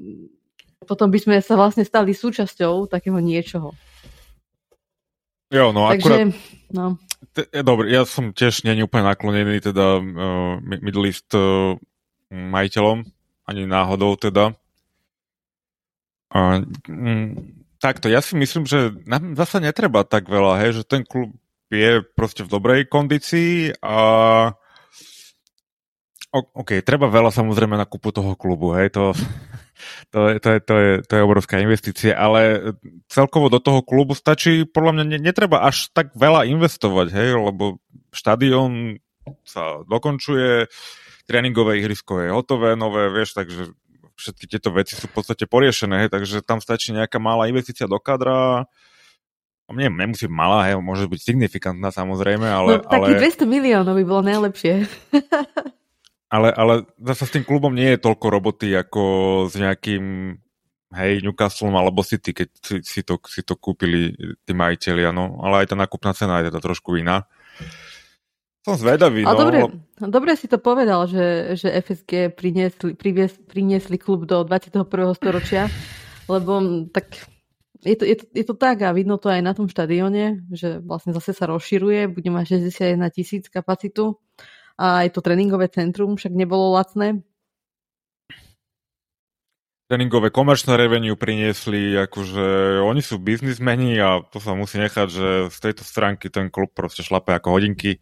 potom 0.89 1.13
by 1.13 1.21
sme 1.21 1.37
sa 1.37 1.53
vlastne 1.53 1.85
stali 1.85 2.17
súčasťou 2.17 2.89
takého 2.89 3.21
niečoho. 3.21 3.77
Jo, 5.51 5.75
no 5.75 5.91
Takže, 5.91 5.99
akurát... 5.99 6.19
No. 6.71 6.85
Dobre, 7.63 7.91
ja 7.91 8.07
som 8.07 8.31
tiež 8.31 8.63
není 8.63 8.83
úplne 8.83 9.07
naklonený 9.07 9.59
teda 9.59 9.99
uh, 9.99 10.55
Middle 10.63 11.07
East 11.11 11.31
uh, 11.35 11.75
majiteľom, 12.31 13.03
ani 13.47 13.63
náhodou 13.67 14.15
teda. 14.15 14.55
Uh, 16.31 16.63
mm, 16.87 17.35
takto, 17.79 18.07
ja 18.07 18.23
si 18.23 18.35
myslím, 18.39 18.63
že 18.63 18.95
nám 19.03 19.35
zase 19.35 19.59
netreba 19.59 20.07
tak 20.07 20.31
veľa, 20.31 20.59
hej, 20.63 20.81
že 20.81 20.83
ten 20.87 21.03
klub 21.03 21.35
je 21.71 22.03
proste 22.03 22.43
v 22.43 22.51
dobrej 22.51 22.87
kondícii 22.91 23.79
a 23.79 23.99
OK, 26.31 26.79
treba 26.83 27.11
veľa 27.11 27.31
samozrejme 27.31 27.75
na 27.75 27.83
kúpu 27.83 28.15
toho 28.15 28.39
klubu, 28.39 28.71
hej, 28.79 28.91
to, 28.95 29.11
to, 30.09 30.31
je, 30.31 30.35
to, 30.39 30.49
je, 30.51 30.59
to, 30.59 30.75
je, 30.75 30.91
to 31.05 31.13
je 31.17 31.23
obrovská 31.23 31.55
investícia, 31.61 32.13
ale 32.13 32.73
celkovo 33.07 33.47
do 33.47 33.59
toho 33.59 33.85
klubu 33.85 34.17
stačí, 34.17 34.65
podľa 34.65 35.01
mňa 35.01 35.05
netreba 35.21 35.63
až 35.65 35.89
tak 35.91 36.13
veľa 36.17 36.49
investovať, 36.49 37.07
hej, 37.13 37.29
lebo 37.37 37.79
štadión 38.11 38.99
sa 39.45 39.85
dokončuje, 39.85 40.67
tréningové 41.29 41.79
ihrisko 41.79 42.19
je 42.21 42.29
hotové, 42.33 42.73
nové, 42.75 43.07
vieš, 43.13 43.37
takže 43.37 43.71
všetky 44.17 44.45
tieto 44.45 44.69
veci 44.73 44.93
sú 44.93 45.09
v 45.09 45.15
podstate 45.17 45.45
poriešené, 45.49 46.05
hej, 46.05 46.09
takže 46.13 46.45
tam 46.45 46.61
stačí 46.61 46.93
nejaká 46.93 47.17
malá 47.17 47.49
investícia 47.49 47.89
do 47.89 47.97
kadra, 47.97 48.69
nie, 49.71 49.87
nemusí 49.87 50.27
malá, 50.27 50.67
hej, 50.67 50.83
môže 50.83 51.07
byť 51.07 51.19
signifikantná 51.19 51.95
samozrejme, 51.95 52.43
ale... 52.43 52.83
No, 52.83 52.85
takých 52.85 53.17
ale... 53.17 53.47
200 53.47 53.47
miliónov 53.47 53.95
by 53.95 54.03
bolo 54.03 54.21
najlepšie. 54.27 54.73
Ale, 56.31 56.47
ale 56.55 56.87
zase 56.95 57.27
s 57.27 57.33
tým 57.35 57.43
klubom 57.43 57.75
nie 57.75 57.91
je 57.91 58.03
toľko 58.07 58.27
roboty 58.31 58.71
ako 58.71 59.03
s 59.51 59.53
nejakým 59.59 60.31
hej, 60.95 61.23
Newcastle 61.23 61.71
alebo 61.71 62.07
City, 62.07 62.31
keď 62.31 62.47
si, 62.59 62.75
si, 62.83 63.01
to, 63.03 63.19
si 63.27 63.43
to 63.43 63.59
kúpili 63.59 64.15
tí 64.47 64.51
majiteľi, 64.55 65.11
no. 65.11 65.43
Ale 65.43 65.63
aj 65.63 65.71
tá 65.71 65.75
nákupná 65.75 66.15
cena 66.15 66.39
je 66.39 66.47
teda 66.47 66.59
trošku 66.63 66.95
iná. 66.95 67.27
Som 68.61 68.77
zvedavý, 68.77 69.25
no. 69.25 69.33
Dobre, 69.33 69.59
dobre 69.97 70.31
si 70.37 70.45
to 70.45 70.61
povedal, 70.61 71.09
že, 71.09 71.57
že 71.57 71.67
FSG 71.67 72.31
priniesli, 72.37 72.93
privies, 72.93 73.33
priniesli 73.49 73.97
klub 73.97 74.29
do 74.29 74.45
21. 74.45 74.87
storočia, 75.17 75.65
lebo 76.29 76.85
tak 76.93 77.27
je 77.81 77.97
to, 77.97 78.05
je, 78.05 78.15
to, 78.21 78.23
je 78.29 78.45
to 78.45 78.53
tak 78.53 78.85
a 78.85 78.93
vidno 78.93 79.17
to 79.17 79.33
aj 79.33 79.41
na 79.41 79.57
tom 79.57 79.65
štadióne, 79.65 80.45
že 80.53 80.77
vlastne 80.85 81.17
zase 81.17 81.33
sa 81.33 81.49
rozširuje, 81.49 82.13
bude 82.13 82.29
mať 82.29 82.61
61 82.61 83.01
tisíc 83.09 83.49
kapacitu 83.49 84.21
a 84.81 85.05
aj 85.05 85.13
to 85.13 85.21
tréningové 85.21 85.69
centrum 85.69 86.17
však 86.17 86.33
nebolo 86.33 86.73
lacné. 86.73 87.21
Tréningové 89.85 90.31
komerčné 90.33 90.79
revenue 90.79 91.19
priniesli, 91.19 91.99
akože 91.99 92.79
oni 92.81 93.03
sú 93.03 93.19
biznismeni 93.19 93.99
a 93.99 94.23
to 94.23 94.39
sa 94.39 94.55
musí 94.55 94.79
nechať, 94.79 95.07
že 95.11 95.27
z 95.51 95.57
tejto 95.59 95.83
stránky 95.83 96.31
ten 96.31 96.47
klub 96.47 96.71
proste 96.71 97.03
šlape 97.03 97.35
ako 97.35 97.59
hodinky. 97.59 97.99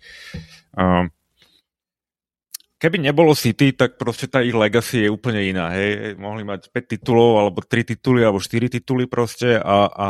Keby 2.80 2.96
nebolo 2.96 3.36
City, 3.36 3.76
tak 3.76 4.00
proste 4.00 4.32
tá 4.32 4.40
ich 4.40 4.56
legacy 4.56 5.04
je 5.04 5.10
úplne 5.12 5.44
iná. 5.44 5.68
Hej. 5.76 6.16
Mohli 6.16 6.48
mať 6.48 6.72
5 6.72 6.94
titulov, 6.96 7.36
alebo 7.36 7.60
3 7.60 7.84
tituly, 7.84 8.24
alebo 8.24 8.40
4 8.40 8.72
tituly 8.72 9.04
proste 9.04 9.60
a, 9.60 9.78
a 9.92 10.08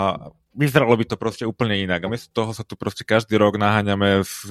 vyzeralo 0.59 0.99
by 0.99 1.05
to 1.07 1.15
proste 1.15 1.47
úplne 1.47 1.79
inak. 1.79 2.03
A 2.03 2.11
my 2.11 2.19
z 2.19 2.27
toho 2.35 2.51
sa 2.51 2.67
tu 2.67 2.75
proste 2.75 3.07
každý 3.07 3.39
rok 3.39 3.55
naháňame 3.55 4.27
s, 4.27 4.43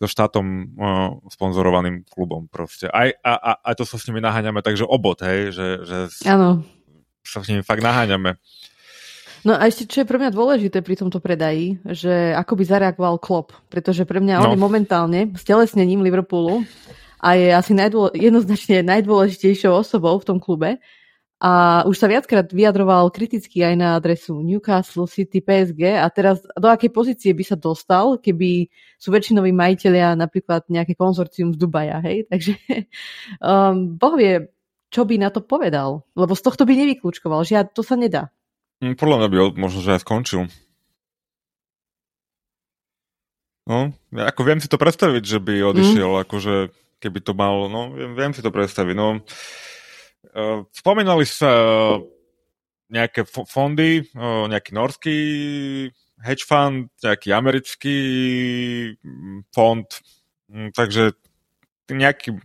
so 0.00 0.08
štátom 0.08 0.72
uh, 0.80 1.20
sponzorovaným 1.28 2.08
klubom 2.08 2.48
proste. 2.48 2.88
Aj, 2.88 3.12
a, 3.20 3.32
a, 3.36 3.52
a 3.60 3.70
to 3.76 3.84
sa 3.84 4.00
s 4.00 4.08
nimi 4.08 4.24
naháňame, 4.24 4.64
takže 4.64 4.88
obod, 4.88 5.20
hej, 5.20 5.52
že, 5.52 5.66
že 5.84 5.98
ano. 6.24 6.64
sa 7.20 7.44
s 7.44 7.52
nimi 7.52 7.60
fakt 7.60 7.84
naháňame. 7.84 8.40
No 9.44 9.56
a 9.56 9.68
ešte, 9.68 9.88
čo 9.88 10.04
je 10.04 10.08
pre 10.08 10.20
mňa 10.20 10.32
dôležité 10.32 10.80
pri 10.80 11.00
tomto 11.00 11.20
predaji, 11.20 11.80
že 11.84 12.32
ako 12.32 12.60
by 12.60 12.64
zareagoval 12.64 13.16
Klopp, 13.20 13.56
pretože 13.68 14.08
pre 14.08 14.20
mňa 14.24 14.40
no. 14.40 14.42
on 14.48 14.52
je 14.56 14.60
momentálne 14.60 15.20
s 15.36 15.44
telesnením 15.44 16.00
Liverpoolu 16.04 16.64
a 17.20 17.36
je 17.36 17.48
asi 17.52 17.72
najdôle, 17.76 18.16
jednoznačne 18.16 18.80
najdôležitejšou 18.84 19.72
osobou 19.72 20.16
v 20.16 20.28
tom 20.28 20.38
klube 20.40 20.80
a 21.40 21.82
už 21.88 21.96
sa 21.96 22.04
viackrát 22.04 22.52
vyjadroval 22.52 23.08
kriticky 23.08 23.64
aj 23.64 23.74
na 23.80 23.88
adresu 23.96 24.44
Newcastle 24.44 25.08
City 25.08 25.40
PSG 25.40 25.96
a 25.96 26.04
teraz 26.12 26.44
do 26.44 26.68
akej 26.68 26.92
pozície 26.92 27.32
by 27.32 27.44
sa 27.48 27.56
dostal, 27.56 28.20
keby 28.20 28.68
sú 29.00 29.08
väčšinoví 29.08 29.48
majiteľia 29.48 30.20
napríklad 30.20 30.68
nejaké 30.68 30.92
konzorcium 31.00 31.56
z 31.56 31.58
Dubaja, 31.64 32.04
hej? 32.04 32.24
Takže 32.30 32.60
um, 33.40 33.96
Boh 33.96 34.20
vie, 34.20 34.52
čo 34.92 35.08
by 35.08 35.16
na 35.16 35.32
to 35.32 35.40
povedal, 35.40 36.04
lebo 36.12 36.36
z 36.36 36.44
tohto 36.44 36.68
by 36.68 36.76
nevyklúčkoval, 36.76 37.40
že 37.48 37.64
to 37.72 37.80
sa 37.80 37.96
nedá. 37.96 38.28
Mm, 38.84 39.00
podľa 39.00 39.24
mňa 39.24 39.28
by 39.32 39.36
možno, 39.56 39.80
že 39.80 39.96
aj 39.96 40.04
skončil. 40.04 40.44
No, 43.64 43.96
ja 44.12 44.28
ako 44.28 44.44
viem 44.44 44.60
si 44.60 44.68
to 44.68 44.76
predstaviť, 44.76 45.24
že 45.24 45.40
by 45.40 45.72
odišiel, 45.72 46.20
mm. 46.20 46.22
akože 46.28 46.54
keby 47.00 47.18
to 47.24 47.32
mal, 47.32 47.64
no, 47.72 47.96
viem, 47.96 48.12
viem 48.12 48.32
si 48.36 48.44
to 48.44 48.52
predstaviť. 48.52 48.92
No, 48.92 49.08
uh, 49.16 49.79
spomínali 50.70 51.24
sa 51.26 51.50
nejaké 52.90 53.22
fondy, 53.24 54.02
uh, 54.18 54.50
nejaký 54.50 54.70
norský 54.74 55.18
hedge 56.20 56.44
fund, 56.44 56.92
nejaký 57.00 57.32
americký 57.32 57.98
mm, 59.00 59.48
fond, 59.54 59.86
mm, 60.50 60.70
takže 60.76 61.16
nejakí 61.88 62.36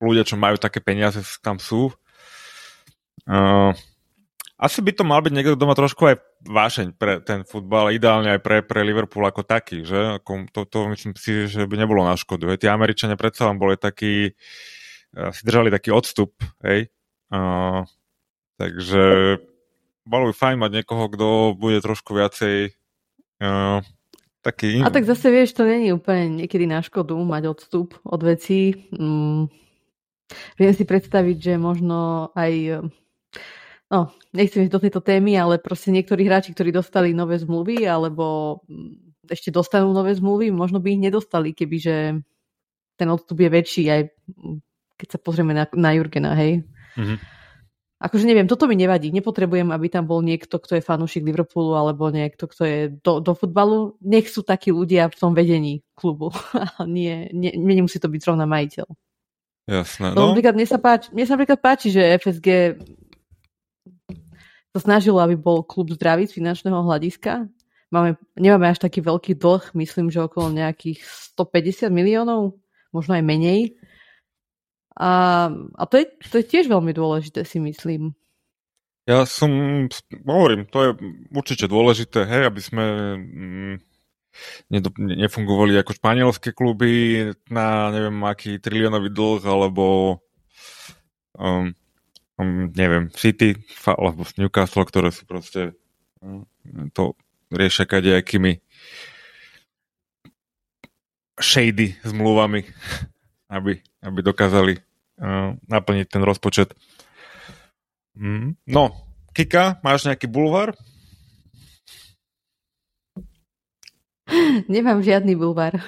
ľudia, 0.00 0.24
čo 0.24 0.40
majú 0.40 0.56
také 0.56 0.80
peniaze, 0.80 1.20
tam 1.44 1.60
sú. 1.60 1.92
Asi 4.60 4.84
by 4.84 4.92
to 4.92 5.04
mal 5.08 5.24
byť 5.24 5.32
niekto, 5.32 5.56
kto 5.56 5.68
má 5.68 5.72
trošku 5.76 6.02
aj 6.04 6.16
vášeň 6.44 6.86
pre 6.96 7.20
ten 7.24 7.48
futbal, 7.48 7.92
ideálne 7.92 8.36
aj 8.36 8.40
pre, 8.44 8.60
pre 8.60 8.84
Liverpool 8.84 9.24
ako 9.24 9.44
taký, 9.44 9.84
že? 9.84 10.20
Ako, 10.20 10.52
to, 10.52 10.68
to 10.68 10.78
myslím 10.92 11.12
si, 11.16 11.48
že 11.48 11.64
by 11.64 11.80
nebolo 11.80 12.04
na 12.04 12.16
škodu. 12.16 12.52
Hej. 12.52 12.64
Tí 12.64 12.68
Američania 12.68 13.16
predsa 13.16 13.48
vám 13.48 13.60
boli 13.60 13.80
takí, 13.80 14.36
si 15.14 15.42
držali 15.48 15.72
taký 15.72 15.92
odstup, 15.92 16.36
hej. 16.64 16.92
Uh, 17.30 17.86
takže 18.58 19.38
bolo 20.02 20.30
by 20.30 20.34
fajn 20.34 20.56
mať 20.58 20.70
niekoho, 20.82 21.04
kto 21.06 21.28
bude 21.54 21.78
trošku 21.78 22.18
viacej 22.18 22.74
uh, 23.40 23.78
taký... 24.42 24.82
A 24.82 24.90
tak 24.90 25.06
zase 25.06 25.30
vieš, 25.30 25.54
to 25.54 25.62
není 25.62 25.94
úplne 25.94 26.42
niekedy 26.42 26.66
na 26.66 26.82
škodu 26.82 27.14
mať 27.14 27.42
odstup 27.46 27.94
od 28.02 28.20
vecí. 28.26 28.90
Mm. 28.90 29.46
Viem 30.58 30.72
si 30.74 30.84
predstaviť, 30.86 31.36
že 31.38 31.54
možno 31.58 32.30
aj 32.38 32.86
no, 33.90 34.14
nechcem 34.30 34.64
ísť 34.64 34.72
do 34.72 34.82
tejto 34.82 35.00
témy, 35.02 35.34
ale 35.34 35.58
proste 35.58 35.90
niektorí 35.90 36.24
hráči, 36.24 36.54
ktorí 36.54 36.70
dostali 36.70 37.10
nové 37.10 37.36
zmluvy, 37.42 37.84
alebo 37.84 38.58
mm, 38.70 39.26
ešte 39.26 39.50
dostanú 39.50 39.90
nové 39.90 40.14
zmluvy, 40.14 40.54
možno 40.54 40.78
by 40.78 40.94
ich 40.94 41.02
nedostali, 41.02 41.50
kebyže 41.50 42.22
ten 42.94 43.08
odstup 43.10 43.42
je 43.42 43.50
väčší, 43.50 43.84
aj 43.90 44.02
mm, 44.30 44.58
keď 44.94 45.08
sa 45.10 45.18
pozrieme 45.18 45.52
na, 45.52 45.66
na 45.74 45.90
Jurgena, 45.98 46.38
hej. 46.38 46.62
Mm-hmm. 46.96 47.18
Akože 48.00 48.24
neviem, 48.24 48.48
toto 48.48 48.64
mi 48.64 48.80
nevadí. 48.80 49.12
Nepotrebujem, 49.12 49.68
aby 49.76 49.92
tam 49.92 50.08
bol 50.08 50.24
niekto, 50.24 50.56
kto 50.56 50.80
je 50.80 50.86
fanúšik 50.86 51.20
Liverpoolu, 51.20 51.76
alebo 51.76 52.08
niekto, 52.08 52.48
kto 52.48 52.62
je 52.64 52.78
do, 52.96 53.20
do 53.20 53.36
futbalu. 53.36 54.00
Nech 54.00 54.32
sú 54.32 54.40
takí 54.40 54.72
ľudia 54.72 55.12
v 55.12 55.18
tom 55.20 55.36
vedení 55.36 55.84
klubu. 55.92 56.32
nie, 56.88 57.28
nie, 57.36 57.52
nemusí 57.52 58.00
to 58.00 58.08
byť 58.08 58.20
zrovna 58.24 58.48
majiteľ. 58.48 58.88
Jasné. 59.68 60.16
No. 60.16 60.32
Napríklad 60.32 60.56
mne 60.56 60.64
sa, 60.64 60.80
páči, 60.80 61.12
mne 61.12 61.24
sa 61.28 61.36
napríklad 61.36 61.60
páči, 61.60 61.92
že 61.92 62.16
FSG 62.16 62.48
sa 64.72 64.78
snažilo, 64.80 65.20
aby 65.20 65.36
bol 65.36 65.60
klub 65.60 65.92
zdravý 65.92 66.24
z 66.24 66.40
finančného 66.40 66.80
hľadiska. 66.80 67.52
Máme, 67.92 68.16
nemáme 68.38 68.70
až 68.70 68.80
taký 68.80 69.02
veľký 69.02 69.36
dlh, 69.36 69.74
myslím, 69.76 70.08
že 70.08 70.22
okolo 70.22 70.54
nejakých 70.54 71.02
150 71.36 71.90
miliónov, 71.92 72.56
možno 72.94 73.18
aj 73.18 73.24
menej. 73.28 73.76
A, 75.00 75.10
a 75.80 75.82
to, 75.88 75.96
je, 75.96 76.04
to 76.28 76.34
je 76.38 76.44
tiež 76.44 76.68
veľmi 76.68 76.92
dôležité, 76.92 77.48
si 77.48 77.56
myslím. 77.56 78.12
Ja 79.08 79.24
som, 79.24 79.50
hovorím, 80.28 80.68
to 80.68 80.78
je 80.84 80.90
určite 81.32 81.66
dôležité, 81.72 82.28
hej, 82.28 82.42
aby 82.44 82.60
sme 82.60 82.84
mm, 83.16 83.74
nefungovali 85.00 85.80
ako 85.80 85.96
španielské 85.96 86.52
kluby 86.52 87.24
na 87.48 87.88
neviem 87.90 88.20
aký 88.28 88.60
triliónový 88.60 89.08
dlh, 89.08 89.42
alebo 89.48 89.84
um, 91.34 91.72
um, 92.36 92.68
neviem, 92.76 93.08
City 93.16 93.56
alebo 93.88 94.28
Newcastle, 94.36 94.84
ktoré 94.84 95.08
sú 95.08 95.24
proste 95.24 95.72
um, 96.20 96.44
to 96.92 97.16
riešia 97.48 97.88
kadejakými 97.88 98.60
shady 101.40 101.96
zmluvami, 102.04 102.68
aby, 103.56 103.80
aby 104.04 104.18
dokázali 104.20 104.89
naplniť 105.68 106.06
ten 106.08 106.22
rozpočet. 106.24 106.72
Mm. 108.16 108.56
No, 108.66 108.96
Kika, 109.36 109.78
máš 109.84 110.08
nejaký 110.08 110.26
bulvár? 110.26 110.74
Nemám 114.72 115.04
žiadny 115.04 115.36
bulvár. 115.36 115.78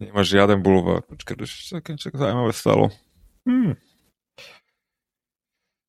Nemáš 0.00 0.32
žiaden 0.32 0.64
bulvár. 0.64 1.04
Počkaj, 1.04 1.44
sa 1.44 1.84
zaujímavé 2.08 2.52
stalo. 2.56 2.88
Hmm. 3.44 3.76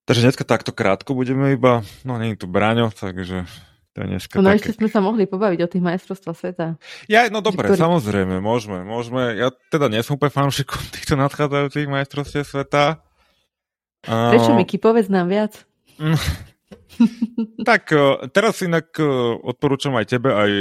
Takže 0.09 0.27
dneska 0.27 0.43
takto 0.43 0.75
krátko 0.75 1.15
budeme 1.15 1.55
iba, 1.55 1.87
no 2.03 2.19
nie 2.19 2.35
je 2.35 2.43
tu 2.43 2.47
Braňo, 2.49 2.91
takže 2.91 3.47
to 3.91 4.07
dneska 4.07 4.39
No 4.39 4.47
také... 4.47 4.55
ešte 4.63 4.71
sme 4.79 4.87
sa 4.87 5.03
mohli 5.03 5.27
pobaviť 5.27 5.59
o 5.63 5.67
tých 5.67 5.83
majstrovstvách 5.83 6.37
sveta. 6.37 6.65
Ja, 7.11 7.27
no 7.27 7.43
dobre, 7.43 7.67
ktorý... 7.67 7.79
samozrejme, 7.79 8.39
môžeme, 8.39 8.87
môžeme. 8.87 9.35
Ja 9.35 9.51
teda 9.67 9.91
nie 9.91 9.99
som 9.99 10.15
úplne 10.15 10.31
fanúšikom 10.31 10.79
týchto 10.95 11.19
nadchádzajúcich 11.19 11.91
majstrovstiev 11.91 12.47
sveta. 12.47 13.03
Prečo, 14.07 14.55
Miky, 14.55 14.79
povedz 14.79 15.11
nám 15.11 15.27
viac. 15.27 15.67
tak 17.69 17.91
e, 17.93 18.31
teraz 18.31 18.63
inak 18.63 18.95
e, 18.97 19.05
odporúčam 19.43 19.93
aj 19.99 20.05
tebe, 20.09 20.33
aj 20.33 20.51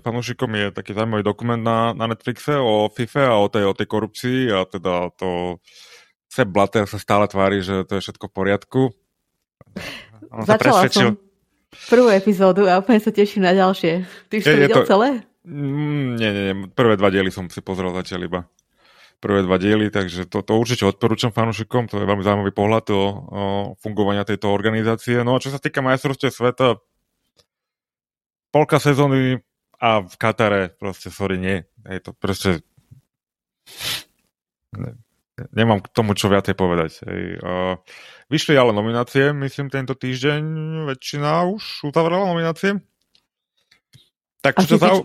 fanúšikom 0.00 0.48
je 0.54 0.66
taký 0.72 0.96
zaujímavý 0.96 1.26
dokument 1.26 1.60
na, 1.60 1.92
na 1.92 2.08
Netflixe 2.08 2.56
o 2.56 2.88
FIFA 2.88 3.22
a 3.34 3.36
o 3.42 3.46
tej, 3.50 3.64
o 3.68 3.74
tej 3.76 3.86
korupcii 3.90 4.38
a 4.54 4.64
teda 4.64 5.12
to 5.18 5.60
Sepp 6.30 6.48
Blatter 6.54 6.88
sa 6.88 6.96
stále 6.96 7.28
tvári, 7.28 7.60
že 7.60 7.84
to 7.84 7.98
je 7.98 8.04
všetko 8.08 8.30
v 8.30 8.34
poriadku. 8.34 8.80
On 10.32 10.44
Začala 10.48 10.88
som 10.88 11.20
prvú 11.70 12.08
epizódu 12.10 12.66
a 12.70 12.78
úplne 12.78 13.00
sa 13.02 13.10
teším 13.10 13.46
na 13.46 13.52
ďalšie. 13.52 14.06
Ty 14.30 14.34
už 14.38 14.44
je, 14.44 14.50
to 14.50 14.58
videl 14.58 14.78
to... 14.82 14.88
celé? 14.88 15.08
Mm, 15.46 16.18
nie, 16.18 16.30
nie, 16.30 16.42
nie. 16.50 16.56
Prvé 16.74 16.98
dva 16.98 17.08
diely 17.10 17.30
som 17.30 17.46
si 17.46 17.62
pozrel 17.62 17.94
zatiaľ 17.94 18.20
iba. 18.26 18.40
Prvé 19.16 19.46
dva 19.46 19.56
diely, 19.56 19.88
takže 19.88 20.28
to, 20.28 20.44
to 20.44 20.52
určite 20.58 20.84
odporúčam 20.84 21.32
fanúšikom. 21.32 21.88
To 21.88 21.96
je 21.96 22.04
veľmi 22.04 22.20
zaujímavý 22.20 22.52
pohľad 22.52 22.84
o, 22.92 22.94
o 22.96 23.02
fungovania 23.80 24.28
tejto 24.28 24.52
organizácie. 24.52 25.24
No 25.24 25.38
a 25.38 25.42
čo 25.42 25.48
sa 25.48 25.62
týka 25.62 25.80
majstrovstiev 25.80 26.34
sveta, 26.34 26.76
polka 28.52 28.76
sezóny 28.76 29.40
a 29.80 30.04
v 30.04 30.14
Katare 30.20 30.72
proste, 30.72 31.08
sorry, 31.08 31.40
nie. 31.40 31.64
Je 31.88 32.00
to 32.00 32.12
proste 32.12 32.60
nemám 35.52 35.84
k 35.84 35.92
tomu 35.92 36.16
čo 36.16 36.32
viacej 36.32 36.56
povedať. 36.56 37.04
Hej. 37.04 37.22
Uh, 37.40 37.74
vyšli 38.32 38.56
ale 38.56 38.72
nominácie, 38.72 39.36
myslím, 39.36 39.68
tento 39.68 39.92
týždeň 39.92 40.42
väčšina 40.88 41.44
už 41.52 41.88
uzavrela 41.92 42.28
nominácie. 42.28 42.80
Tak 44.40 44.62
čo 44.64 44.80
za... 44.80 45.04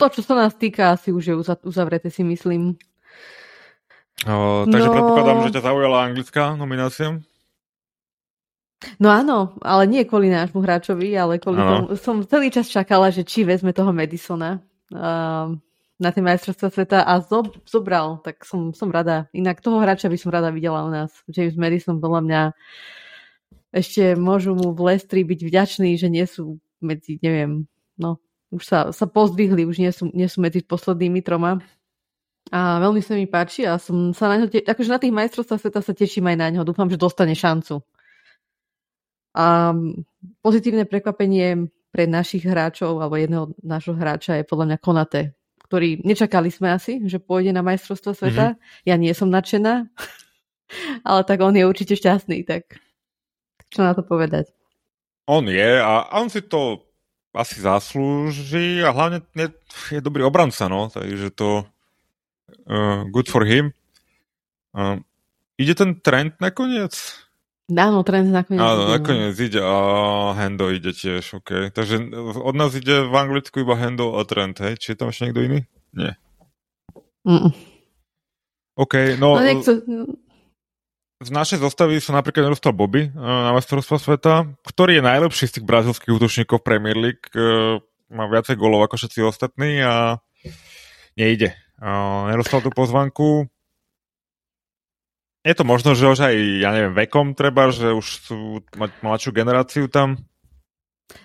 To, 0.00 0.06
čo 0.08 0.24
sa 0.24 0.34
nás 0.34 0.56
týka, 0.56 0.96
asi 0.96 1.12
už 1.12 1.24
je 1.24 1.34
uzavreté, 1.68 2.08
si 2.08 2.24
myslím. 2.24 2.80
Uh, 4.24 4.64
takže 4.68 4.88
no... 4.88 4.94
predpokladám, 4.94 5.38
že 5.48 5.54
ťa 5.56 5.62
zaujala 5.62 5.98
anglická 6.08 6.44
nominácia? 6.56 7.20
No 8.98 9.08
áno, 9.14 9.54
ale 9.62 9.86
nie 9.86 10.02
kvôli 10.02 10.26
nášmu 10.26 10.58
hráčovi, 10.58 11.14
ale 11.14 11.38
kvôli 11.38 11.62
tomu, 11.62 11.94
som 11.94 12.18
celý 12.26 12.50
čas 12.50 12.66
čakala, 12.66 13.14
že 13.14 13.22
či 13.22 13.46
vezme 13.46 13.70
toho 13.70 13.94
Madisona. 13.94 14.58
Uh, 14.90 15.54
na 16.02 16.10
tie 16.10 16.18
majstrovstvá 16.26 16.68
sveta 16.74 16.98
a 17.06 17.22
zob, 17.22 17.54
zobral, 17.62 18.18
tak 18.26 18.42
som, 18.42 18.74
som 18.74 18.90
rada. 18.90 19.30
Inak 19.30 19.62
toho 19.62 19.78
hráča 19.78 20.10
by 20.10 20.18
som 20.18 20.34
rada 20.34 20.50
videla 20.50 20.82
u 20.82 20.90
nás. 20.90 21.14
James 21.30 21.54
Madison 21.54 22.02
podľa 22.02 22.20
mňa 22.26 22.40
ešte 23.70 24.18
môžu 24.18 24.58
mu 24.58 24.74
v 24.74 24.92
Lestri 24.92 25.22
byť 25.22 25.40
vďační, 25.46 25.94
že 25.96 26.10
nie 26.10 26.26
sú 26.26 26.58
medzi, 26.82 27.22
neviem, 27.22 27.70
no, 27.96 28.18
už 28.50 28.62
sa, 28.66 28.78
sa 28.90 29.06
pozdvihli, 29.06 29.64
už 29.64 29.78
nie 29.78 29.92
sú, 29.94 30.10
nie 30.12 30.26
sú 30.26 30.42
medzi 30.42 30.60
poslednými 30.60 31.22
troma. 31.22 31.62
A 32.52 32.82
veľmi 32.82 33.00
sa 33.00 33.14
mi 33.16 33.24
páči 33.30 33.64
a 33.64 33.78
som 33.78 34.10
sa 34.12 34.28
na 34.28 34.44
ňo, 34.44 34.46
te- 34.50 34.66
akože 34.66 34.90
na 34.90 35.00
tých 35.00 35.14
majstrovstvách 35.14 35.62
sveta 35.62 35.80
sa 35.80 35.94
teším 35.94 36.28
aj 36.28 36.36
na 36.36 36.48
ňo. 36.52 36.66
Dúfam, 36.68 36.90
že 36.90 37.00
dostane 37.00 37.32
šancu. 37.32 37.80
A 39.32 39.72
pozitívne 40.44 40.84
prekvapenie 40.84 41.72
pre 41.88 42.04
našich 42.04 42.44
hráčov, 42.44 43.00
alebo 43.00 43.16
jedného 43.16 43.56
nášho 43.64 43.96
hráča 43.96 44.36
je 44.36 44.44
podľa 44.44 44.64
mňa 44.68 44.78
Konate, 44.84 45.22
ktorý 45.72 46.04
nečakali 46.04 46.52
sme 46.52 46.68
asi, 46.68 47.00
že 47.08 47.16
pôjde 47.16 47.56
na 47.56 47.64
majstrovstvo 47.64 48.12
sveta. 48.12 48.52
Mm-hmm. 48.52 48.84
Ja 48.84 49.00
nie 49.00 49.16
som 49.16 49.32
nadšená, 49.32 49.88
ale 51.08 51.20
tak 51.24 51.40
on 51.40 51.56
je 51.56 51.64
určite 51.64 51.96
šťastný, 51.96 52.44
tak 52.44 52.76
čo 53.72 53.80
na 53.80 53.96
to 53.96 54.04
povedať? 54.04 54.52
On 55.24 55.40
je 55.48 55.72
a 55.80 56.12
on 56.12 56.28
si 56.28 56.44
to 56.44 56.84
asi 57.32 57.64
zaslúži 57.64 58.84
a 58.84 58.92
hlavne 58.92 59.24
je, 59.32 59.48
je 59.96 60.00
dobrý 60.04 60.28
obranca, 60.28 60.68
no, 60.68 60.92
takže 60.92 61.32
to 61.32 61.64
uh, 62.68 63.08
good 63.08 63.32
for 63.32 63.48
him. 63.48 63.72
Uh, 64.76 65.00
ide 65.56 65.72
ten 65.72 65.96
trend 66.04 66.36
nakoniec? 66.36 66.92
Áno, 67.70 68.02
trend 68.02 68.34
nakoniec. 68.34 68.58
Áno, 68.58 68.90
no. 68.90 68.90
nakoniec 68.90 69.38
ide 69.38 69.62
a 69.62 69.76
Hendo 70.34 70.66
ide 70.74 70.90
tiež, 70.90 71.38
OK. 71.38 71.70
Takže 71.70 72.10
od 72.42 72.54
nás 72.58 72.74
ide 72.74 73.06
v 73.06 73.14
Anglicku 73.14 73.62
iba 73.62 73.78
Hendo 73.78 74.18
a 74.18 74.26
trend, 74.26 74.58
hej? 74.58 74.80
Či 74.82 74.92
je 74.92 74.98
tam 74.98 75.14
ešte 75.14 75.30
niekto 75.30 75.42
iný? 75.46 75.60
Nie. 75.94 76.18
Mm. 77.22 77.54
OK, 78.74 78.94
no... 79.20 79.38
no 79.38 79.44
nechcú... 79.46 79.78
z 81.22 81.30
našej 81.30 81.62
zostavy 81.62 82.02
sa 82.02 82.18
napríklad 82.18 82.50
nedostal 82.50 82.74
Bobby 82.74 83.14
na 83.14 83.54
majstrovstvo 83.54 84.00
sveta, 84.00 84.48
ktorý 84.66 84.98
je 84.98 85.06
najlepší 85.06 85.44
z 85.46 85.54
tých 85.60 85.68
brazilských 85.68 86.12
útočníkov 86.18 86.66
Premier 86.66 86.98
League. 86.98 87.30
Má 88.10 88.26
viacej 88.26 88.58
golov 88.58 88.82
ako 88.84 88.98
všetci 88.98 89.22
ostatní 89.22 89.80
a 89.86 90.18
nejde. 91.14 91.54
Nedostal 92.26 92.58
tú 92.64 92.74
pozvanku. 92.74 93.51
Je 95.42 95.54
to 95.58 95.66
možno, 95.66 95.98
že 95.98 96.06
už 96.06 96.22
aj, 96.22 96.36
ja 96.62 96.70
neviem, 96.70 96.94
vekom 96.94 97.34
treba, 97.34 97.74
že 97.74 97.90
už 97.90 98.06
sú 98.22 98.36
mladšiu 99.02 99.34
generáciu 99.34 99.90
tam? 99.90 100.22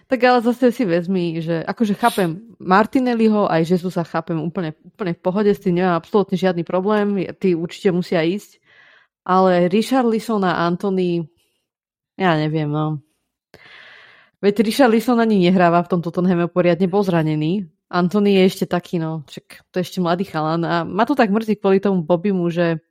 Tak 0.09 0.19
ale 0.23 0.39
zase 0.41 0.73
si 0.73 0.83
vezmi, 0.83 1.37
že 1.39 1.61
akože 1.63 1.93
chápem 1.95 2.41
Martinelliho, 2.57 3.45
aj 3.45 3.77
Jezusa 3.77 4.01
chápem 4.03 4.35
úplne, 4.41 4.73
úplne 4.83 5.13
v 5.13 5.21
pohode, 5.21 5.51
s 5.53 5.61
tým 5.61 5.79
nemám 5.79 6.01
absolútne 6.01 6.35
žiadny 6.35 6.65
problém, 6.65 7.29
tí 7.37 7.53
určite 7.53 7.93
musia 7.93 8.25
ísť, 8.25 8.57
ale 9.21 9.69
Richard 9.69 10.09
Lisson 10.09 10.43
a 10.43 10.65
Anthony, 10.65 11.27
ja 12.17 12.35
neviem, 12.35 12.67
no. 12.67 12.99
Veď 14.41 14.65
Richard 14.65 14.91
Lisson 14.91 15.21
ani 15.21 15.45
nehráva 15.45 15.85
v 15.85 15.91
tomto 15.93 16.09
Tottenhame 16.09 16.49
poriadne, 16.49 16.89
bol 16.89 17.05
zranený. 17.05 17.69
Anthony 17.87 18.41
je 18.41 18.43
ešte 18.49 18.65
taký, 18.67 18.99
no, 18.99 19.23
čak, 19.29 19.61
to 19.71 19.79
je 19.79 19.85
ešte 19.87 19.99
mladý 20.03 20.27
chalan 20.27 20.65
a 20.65 20.83
ma 20.83 21.07
to 21.07 21.15
tak 21.15 21.31
mrzí 21.31 21.61
kvôli 21.61 21.79
tomu 21.79 22.03
Bobimu, 22.03 22.49
že 22.51 22.83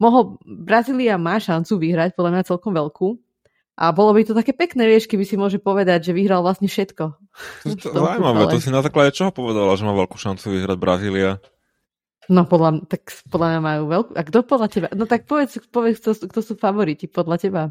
mohol, 0.00 0.40
Brazília 0.44 1.16
má 1.16 1.36
šancu 1.40 1.76
vyhrať, 1.80 2.16
podľa 2.16 2.32
mňa 2.32 2.48
celkom 2.48 2.72
veľkú, 2.72 3.08
a 3.76 3.92
bolo 3.92 4.16
by 4.16 4.24
to 4.24 4.32
také 4.32 4.56
pekné, 4.56 4.88
vieš, 4.88 5.04
keby 5.04 5.28
si 5.28 5.36
môže 5.36 5.60
povedať, 5.60 6.08
že 6.08 6.16
vyhral 6.16 6.40
vlastne 6.40 6.64
všetko. 6.64 7.04
To, 7.68 7.76
to 7.84 7.92
zaujímavé, 7.92 8.48
to 8.48 8.56
si 8.56 8.72
na 8.72 8.80
základe 8.80 9.12
čoho 9.12 9.28
povedala, 9.28 9.76
že 9.76 9.84
má 9.84 9.92
veľkú 9.92 10.16
šancu 10.16 10.56
vyhrať 10.56 10.76
Brazília? 10.80 11.44
No 12.26 12.48
podľa, 12.48 12.88
tak 12.88 13.12
podľa 13.28 13.48
mňa 13.52 13.60
majú 13.60 13.82
veľkú. 13.86 14.10
A 14.16 14.22
kto 14.24 14.38
podľa 14.42 14.68
teba? 14.72 14.88
No 14.96 15.04
tak 15.04 15.28
povedz, 15.28 15.60
povedz 15.68 16.00
kto, 16.00 16.10
kto 16.26 16.40
sú 16.40 16.52
favoriti 16.56 17.06
podľa 17.06 17.36
teba. 17.36 17.62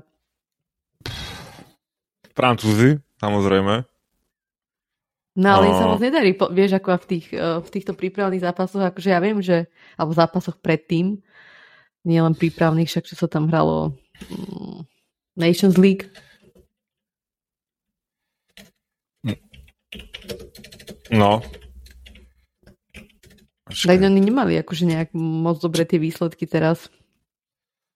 Francúzi, 2.38 3.02
samozrejme. 3.18 3.84
No 5.36 5.48
ale 5.52 5.68
im 5.68 5.76
sa 5.76 5.92
moc 5.92 6.00
nedarí, 6.00 6.32
vieš, 6.56 6.80
ako 6.80 6.96
v, 7.04 7.08
tých, 7.18 7.26
eh, 7.36 7.60
v 7.60 7.68
týchto 7.68 7.92
prípravných 7.92 8.46
zápasoch, 8.46 8.94
akože 8.94 9.10
ja 9.12 9.20
viem, 9.20 9.44
že, 9.44 9.68
alebo 10.00 10.16
zápasoch 10.16 10.56
predtým, 10.64 11.20
nie 12.06 12.22
len 12.22 12.38
prípravných, 12.38 12.88
však 12.88 13.06
čo 13.10 13.16
sa 13.18 13.28
tam 13.28 13.50
hralo, 13.50 13.98
mm, 14.30 14.86
Nations 15.36 15.76
League. 15.76 16.08
No. 21.12 21.42
Tak 23.66 24.02
oni 24.02 24.22
nemali 24.22 24.58
akože 24.62 24.86
nejak 24.86 25.10
moc 25.18 25.58
dobre 25.62 25.84
tie 25.86 25.98
výsledky 25.98 26.46
teraz. 26.46 26.90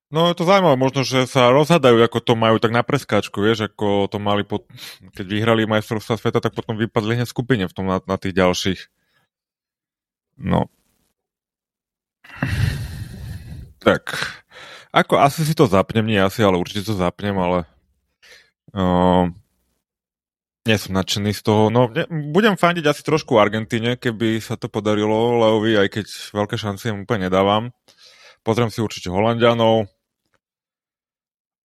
No 0.10 0.26
je 0.26 0.34
to 0.34 0.41
zaujímavé, 0.41 0.74
možno, 0.74 1.06
že 1.06 1.30
sa 1.30 1.54
rozhadajú, 1.54 2.02
ako 2.02 2.19
to 2.26 2.34
majú 2.34 2.58
tak 2.58 2.74
na 2.74 2.82
preskáčku, 2.82 3.45
vieš, 3.45 3.69
ako 3.69 4.10
to 4.10 4.17
mali, 4.17 4.41
pod... 4.41 4.65
keď 5.13 5.26
vyhrali 5.30 5.69
majstrovstva 5.69 6.17
sveta, 6.17 6.41
tak 6.41 6.58
potom 6.58 6.74
vypadli 6.74 7.22
hneď 7.22 7.30
skupine 7.30 7.69
v 7.69 7.76
tom 7.78 7.86
na, 7.86 8.02
na 8.02 8.17
tých 8.17 8.34
ďalších. 8.34 8.89
No. 10.41 10.74
Tak. 13.80 14.15
Ako 14.89 15.22
asi 15.22 15.46
si 15.46 15.54
to 15.54 15.70
zapnem, 15.70 16.06
nie 16.06 16.20
asi, 16.20 16.42
ale 16.42 16.58
určite 16.60 16.88
to 16.88 16.98
zapnem, 16.98 17.38
ale 17.38 17.63
uh, 18.74 19.30
nie 20.65 20.78
som 20.78 20.98
nadšený 20.98 21.32
z 21.34 21.42
toho. 21.46 21.70
No, 21.70 21.88
ne, 21.89 22.10
budem 22.10 22.58
fandiť 22.58 22.86
asi 22.89 23.02
trošku 23.06 23.38
Argentíne, 23.38 23.96
keby 23.96 24.42
sa 24.44 24.58
to 24.58 24.68
podarilo 24.68 25.39
Leovi, 25.39 25.78
aj 25.78 25.88
keď 25.94 26.06
veľké 26.36 26.56
šancie 26.58 26.92
mu 26.92 27.06
úplne 27.06 27.30
nedávam. 27.30 27.72
Pozriem 28.42 28.74
si 28.74 28.82
určite 28.82 29.13
Holandianov. 29.13 29.88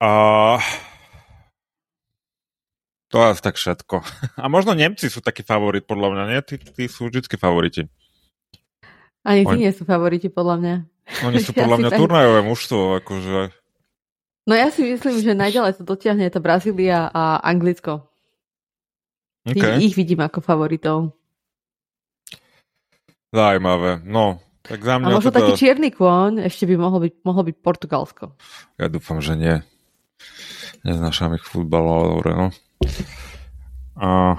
A 0.04 0.10
to 3.08 3.22
je 3.22 3.30
asi 3.30 3.42
tak 3.42 3.56
všetko. 3.56 3.96
A 4.42 4.46
možno 4.50 4.74
Nemci 4.74 5.06
sú 5.08 5.22
takí 5.22 5.46
favorit, 5.46 5.86
podľa 5.86 6.08
mňa, 6.12 6.24
nie? 6.34 6.40
Tí, 6.44 6.56
tí 6.60 6.84
sú 6.90 7.08
vždy 7.08 7.24
favoriti. 7.38 7.86
Ani 9.24 9.48
tí 9.48 9.56
nie 9.56 9.72
sú 9.72 9.88
favoriti, 9.88 10.28
podľa 10.28 10.56
mňa. 10.60 10.76
Oni 11.24 11.38
sú 11.40 11.52
podľa 11.52 11.76
ja 11.78 11.80
mňa 11.80 11.90
turnajové 11.94 12.40
mužstvo, 12.44 12.80
akože... 13.04 13.38
No 14.44 14.52
ja 14.52 14.68
si 14.68 14.84
myslím, 14.84 15.24
že 15.24 15.32
najďalej 15.32 15.80
sa 15.80 15.82
dotiahne 15.88 16.28
tá 16.28 16.40
Brazília 16.40 17.08
a 17.08 17.40
Anglicko. 17.40 18.04
Okay. 19.44 19.80
Ich, 19.80 19.92
ich 19.92 19.94
vidím 19.96 20.24
ako 20.24 20.40
favoritov. 20.40 21.16
Zajímavé. 23.32 24.04
No, 24.04 24.40
tak 24.64 24.80
za 24.80 24.96
mňa 24.96 25.12
a 25.12 25.16
možno 25.20 25.32
teda... 25.32 25.38
taký 25.44 25.52
čierny 25.60 25.92
kôň 25.92 26.44
ešte 26.48 26.64
by 26.64 26.76
mohol 26.80 27.04
byť, 27.04 27.14
mohol 27.24 27.42
byť 27.52 27.56
Portugalsko. 27.60 28.24
Ja 28.80 28.88
dúfam, 28.88 29.20
že 29.20 29.36
nie. 29.36 29.56
Neznášam 30.84 31.36
ich 31.36 31.44
futbalov, 31.44 32.20
dobre, 32.20 32.32
no. 32.32 32.46
A, 33.96 34.36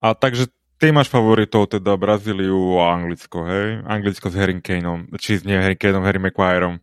a 0.00 0.06
takže 0.16 0.52
ty 0.82 0.90
máš 0.90 1.06
favoritov 1.06 1.70
teda 1.70 1.94
Brazíliu 1.94 2.82
a 2.82 2.98
Anglicko, 2.98 3.46
hej? 3.46 3.86
Anglicko 3.86 4.26
s 4.26 4.34
Harry 4.34 4.58
Kaneom, 4.58 5.14
či 5.14 5.38
s 5.38 5.46
nie 5.46 5.54
Harry 5.54 5.78
Kaneom, 5.78 6.02
Harry 6.02 6.18
Maguireom. 6.18 6.82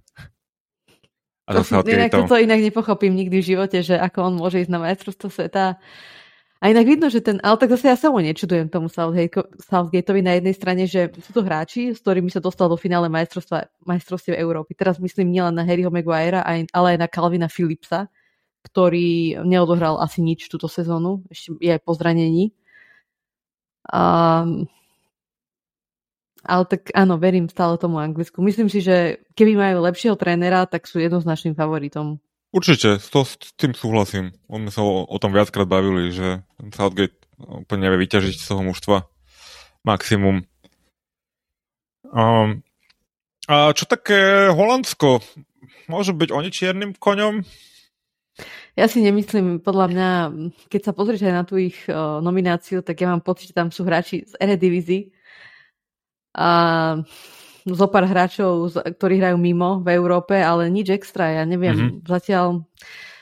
A 1.44 1.60
to, 1.60 1.84
inak, 1.84 2.14
toto 2.14 2.40
inak 2.40 2.64
nepochopím 2.64 3.20
nikdy 3.20 3.44
v 3.44 3.50
živote, 3.58 3.84
že 3.84 4.00
ako 4.00 4.32
on 4.32 4.34
môže 4.40 4.64
ísť 4.64 4.72
na 4.72 4.80
majstrovstvo 4.80 5.28
sveta. 5.28 5.82
A 6.62 6.64
inak 6.72 6.86
vidno, 6.88 7.12
že 7.12 7.20
ten, 7.20 7.44
ale 7.44 7.60
tak 7.60 7.76
zase 7.76 7.92
ja 7.92 7.98
sa 8.00 8.08
mu 8.14 8.24
nečudujem 8.24 8.72
tomu 8.72 8.88
Southgateovi 8.88 10.22
na 10.24 10.38
jednej 10.40 10.56
strane, 10.56 10.84
že 10.88 11.12
sú 11.20 11.36
to 11.36 11.42
hráči, 11.44 11.92
s 11.92 12.00
ktorými 12.00 12.32
sa 12.32 12.40
dostal 12.40 12.72
do 12.72 12.80
finále 12.80 13.12
majstrovstva, 13.12 13.68
majstrovstiev 13.84 14.38
Európy. 14.38 14.80
Teraz 14.80 15.02
myslím 15.02 15.34
nielen 15.34 15.58
na 15.58 15.66
Harryho 15.66 15.92
Maguirea, 15.92 16.46
ale 16.46 16.88
aj 16.96 16.98
na 17.02 17.08
Calvina 17.10 17.50
Philipsa, 17.50 18.08
ktorý 18.64 19.42
neodohral 19.44 19.98
asi 20.00 20.22
nič 20.24 20.48
túto 20.48 20.70
sezónu, 20.70 21.26
ešte 21.28 21.58
je 21.60 21.72
aj 21.74 21.82
po 21.82 21.98
zranení. 21.98 22.56
Um, 23.90 24.70
ale 26.46 26.64
tak 26.70 26.94
áno, 26.96 27.20
verím 27.20 27.52
stále 27.52 27.76
tomu 27.76 28.00
Anglicku. 28.00 28.40
Myslím 28.40 28.72
si, 28.72 28.80
že 28.80 29.26
keby 29.36 29.60
majú 29.60 29.84
lepšieho 29.84 30.16
trénera, 30.16 30.70
tak 30.70 30.88
sú 30.88 31.02
jednoznačným 31.02 31.58
favoritom. 31.58 32.22
Určite, 32.50 32.98
to, 32.98 33.22
s 33.22 33.38
tým 33.54 33.78
súhlasím. 33.78 34.34
Sme 34.50 34.74
sa 34.74 34.82
o, 34.82 35.06
o 35.06 35.18
tom 35.22 35.30
viackrát 35.30 35.70
bavili, 35.70 36.10
že 36.10 36.42
Southgate 36.74 37.18
úplne 37.38 37.86
nevie 37.86 38.06
vyťažiť 38.06 38.36
z 38.42 38.46
toho 38.50 38.62
mužstva 38.66 39.06
maximum. 39.86 40.44
Um, 42.10 42.66
a 43.46 43.70
čo 43.78 43.86
také 43.86 44.50
Holandsko? 44.50 45.22
Môže 45.86 46.14
byť 46.18 46.30
oni 46.34 46.50
čiernym 46.50 46.92
koňom? 46.98 47.46
Ja 48.80 48.88
si 48.88 49.04
nemyslím, 49.04 49.60
podľa 49.60 49.86
mňa, 49.92 50.10
keď 50.72 50.82
sa 50.88 50.96
pozrieš 50.96 51.28
aj 51.28 51.36
na 51.36 51.44
tú 51.44 51.60
ich 51.60 51.76
uh, 51.92 52.24
nomináciu, 52.24 52.80
tak 52.80 53.04
ja 53.04 53.12
mám 53.12 53.20
pocit, 53.20 53.52
že 53.52 53.58
tam 53.60 53.76
sú 53.76 53.84
hráči 53.84 54.24
z 54.24 54.40
Eredivizy 54.40 55.12
a 56.32 56.50
zo 57.68 57.88
pár 57.92 58.08
hráčov, 58.08 58.72
ktorí 58.72 59.20
hrajú 59.20 59.36
mimo 59.36 59.84
v 59.84 60.00
Európe, 60.00 60.40
ale 60.40 60.72
nič 60.72 60.96
extra, 60.96 61.36
ja 61.36 61.44
neviem, 61.44 61.76
mm-hmm. 61.76 62.08
zatiaľ 62.08 62.64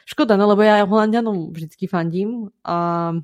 škoda, 0.06 0.38
no 0.38 0.46
lebo 0.46 0.62
ja 0.62 0.86
Holandianom 0.86 1.50
vždycky 1.50 1.89
fandím 1.89 2.54
a 2.62 3.17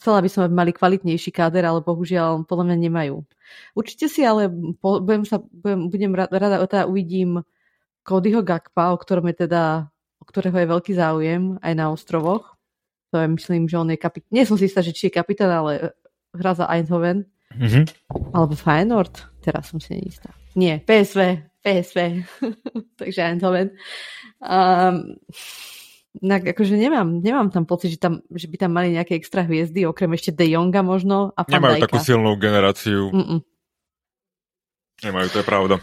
chcela 0.00 0.24
by 0.24 0.28
som, 0.32 0.48
aby 0.48 0.54
mali 0.56 0.72
kvalitnejší 0.72 1.28
káder, 1.28 1.68
ale 1.68 1.84
bohužiaľ 1.84 2.48
podľa 2.48 2.72
mňa 2.72 2.76
nemajú. 2.88 3.16
Určite 3.76 4.08
si 4.08 4.24
ale 4.24 4.48
budem, 4.80 5.28
sa, 5.28 5.38
budem, 5.38 5.92
budem 5.92 6.12
rada, 6.16 6.64
teda 6.64 6.88
uvidím 6.88 7.44
Codyho 8.02 8.40
Gakpa, 8.40 8.90
o 8.90 8.98
ktorom 8.98 9.28
je 9.30 9.46
teda 9.46 9.92
ktorého 10.36 10.52
je 10.60 10.68
veľký 10.68 10.92
záujem 10.92 11.56
aj 11.64 11.72
na 11.72 11.88
ostrovoch. 11.88 12.60
To 13.08 13.24
je, 13.24 13.26
myslím, 13.32 13.64
že 13.64 13.80
on 13.80 13.88
je 13.88 13.96
kapitán. 13.96 14.28
Nie 14.28 14.44
som 14.44 14.60
si 14.60 14.68
istá, 14.68 14.84
že 14.84 14.92
či 14.92 15.08
je 15.08 15.16
kapitán, 15.16 15.48
ale 15.48 15.96
hra 16.36 16.52
za 16.52 16.68
Eindhoven. 16.68 17.24
Mm-hmm. 17.56 18.12
Alebo 18.36 18.52
Feyenoord. 18.52 19.40
Teraz 19.40 19.72
som 19.72 19.80
si 19.80 19.96
neistá. 19.96 20.28
Nie, 20.52 20.84
PSV. 20.84 21.40
PSV. 21.64 22.28
Takže 23.00 23.20
Eindhoven. 23.24 23.72
Um, 24.44 25.16
tak 26.20 26.52
akože 26.52 26.76
nemám, 26.76 27.24
nemám 27.24 27.48
tam 27.48 27.64
pocit, 27.64 27.96
že, 27.96 28.00
tam, 28.00 28.20
že 28.28 28.52
by 28.52 28.56
tam 28.60 28.76
mali 28.76 28.92
nejaké 28.92 29.16
extra 29.16 29.44
hviezdy, 29.48 29.88
okrem 29.88 30.12
ešte 30.12 30.36
De 30.36 30.52
Jonga 30.52 30.84
možno 30.84 31.32
a 31.32 31.48
Nemajú 31.48 31.80
takú 31.80 32.00
silnú 32.00 32.36
generáciu. 32.36 33.08
Mm-mm. 33.08 33.40
Nemajú, 35.00 35.26
to 35.32 35.38
je 35.40 35.46
pravda. 35.48 35.76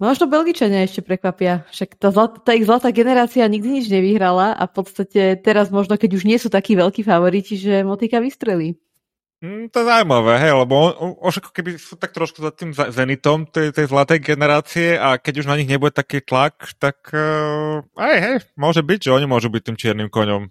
Možno 0.00 0.32
Belgičania 0.32 0.88
ešte 0.88 1.04
prekvapia. 1.04 1.68
Však 1.68 2.00
tá, 2.00 2.08
zlat, 2.08 2.40
tá 2.40 2.56
ich 2.56 2.64
zlatá 2.64 2.88
generácia 2.88 3.44
nikdy 3.44 3.84
nič 3.84 3.86
nevyhrala 3.92 4.56
a 4.56 4.64
v 4.64 4.72
podstate 4.72 5.36
teraz 5.36 5.68
možno, 5.68 6.00
keď 6.00 6.16
už 6.16 6.24
nie 6.24 6.40
sú 6.40 6.48
takí 6.48 6.72
veľkí 6.72 7.04
favoriti, 7.04 7.60
že 7.60 7.84
Motika 7.84 8.16
vystrelí. 8.16 8.80
Mm, 9.44 9.68
to 9.68 9.84
je 9.84 9.88
zaujímavé, 9.88 10.36
hej, 10.40 10.52
lebo 10.52 10.92
už 11.20 11.44
ako 11.44 11.52
keby 11.52 11.76
sú 11.76 12.00
tak 12.00 12.12
trošku 12.16 12.44
za 12.44 12.52
tým 12.52 12.72
zenitom 12.72 13.44
tej, 13.48 13.72
tej 13.72 13.88
zlatej 13.88 14.20
generácie 14.20 14.96
a 14.96 15.16
keď 15.16 15.44
už 15.44 15.46
na 15.48 15.56
nich 15.56 15.68
nebude 15.68 15.96
taký 15.96 16.20
tlak, 16.24 16.76
tak 16.76 17.08
uh, 17.12 17.80
aj, 17.96 18.16
hej, 18.20 18.36
môže 18.56 18.84
byť, 18.84 19.08
že 19.08 19.16
oni 19.16 19.24
môžu 19.28 19.48
byť 19.48 19.62
tým 19.64 19.76
čiernym 19.80 20.08
koňom. 20.12 20.48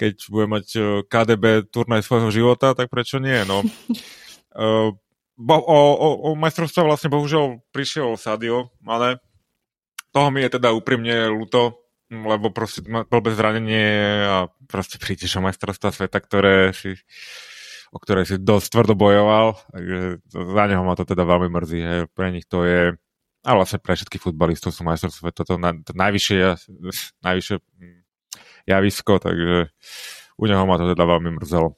Keď 0.00 0.32
bude 0.32 0.48
mať 0.48 0.66
uh, 0.76 0.84
KDB 1.04 1.68
turnaj 1.68 2.04
svojho 2.04 2.28
života, 2.32 2.72
tak 2.72 2.88
prečo 2.88 3.20
nie, 3.20 3.36
no. 3.44 3.60
Uh, 4.52 4.96
bo, 5.36 5.56
o, 5.60 5.78
o, 5.94 6.08
o 6.26 6.28
majstrovstvo 6.34 6.88
vlastne 6.88 7.12
bohužiaľ 7.12 7.60
prišiel 7.70 8.16
Sadio, 8.16 8.72
ale 8.88 9.20
toho 10.10 10.32
mi 10.32 10.40
je 10.42 10.56
teda 10.56 10.72
úprimne 10.72 11.28
ľúto. 11.28 11.80
lebo 12.06 12.54
proste 12.54 12.86
bol 12.86 13.18
bez 13.18 13.34
zranenie 13.34 14.22
a 14.22 14.36
proste 14.70 14.98
prídeš 14.98 15.36
o 15.38 15.44
majstrovstva 15.44 15.90
sveta, 15.90 16.18
ktoré 16.22 16.70
si, 16.70 16.94
o 17.90 17.98
ktoré 17.98 18.22
si 18.22 18.38
dosť 18.38 18.66
tvrdo 18.70 18.94
bojoval, 18.94 19.58
takže 19.74 20.22
za 20.30 20.64
neho 20.70 20.86
ma 20.86 20.94
to 20.94 21.02
teda 21.02 21.26
veľmi 21.26 21.50
mrzí. 21.50 21.80
Hej. 21.82 22.00
Pre 22.14 22.26
nich 22.30 22.46
to 22.46 22.62
je, 22.62 22.94
ale 23.42 23.56
vlastne 23.58 23.82
pre 23.82 23.98
všetkých 23.98 24.22
futbalistov 24.22 24.70
sú 24.70 24.86
majstrovstva 24.86 25.30
sveta 25.30 25.42
to, 25.42 25.54
na, 25.58 25.74
to 25.82 25.92
najvyššie, 25.98 26.38
najvyššie 27.26 27.56
javisko, 28.70 29.18
takže 29.18 29.74
u 30.38 30.44
neho 30.46 30.62
ma 30.62 30.78
to 30.78 30.94
teda 30.94 31.04
veľmi 31.06 31.42
mrzelo. 31.42 31.74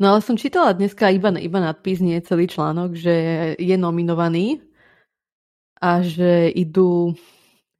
No 0.00 0.16
ale 0.16 0.24
som 0.24 0.40
čítala 0.40 0.72
dneska 0.72 1.12
iba, 1.12 1.28
iba 1.36 1.58
nadpis, 1.60 2.00
nie 2.00 2.16
celý 2.24 2.48
článok, 2.48 2.96
že 2.96 3.14
je 3.60 3.76
nominovaný 3.76 4.64
a 5.76 6.00
že 6.00 6.48
idú 6.56 7.12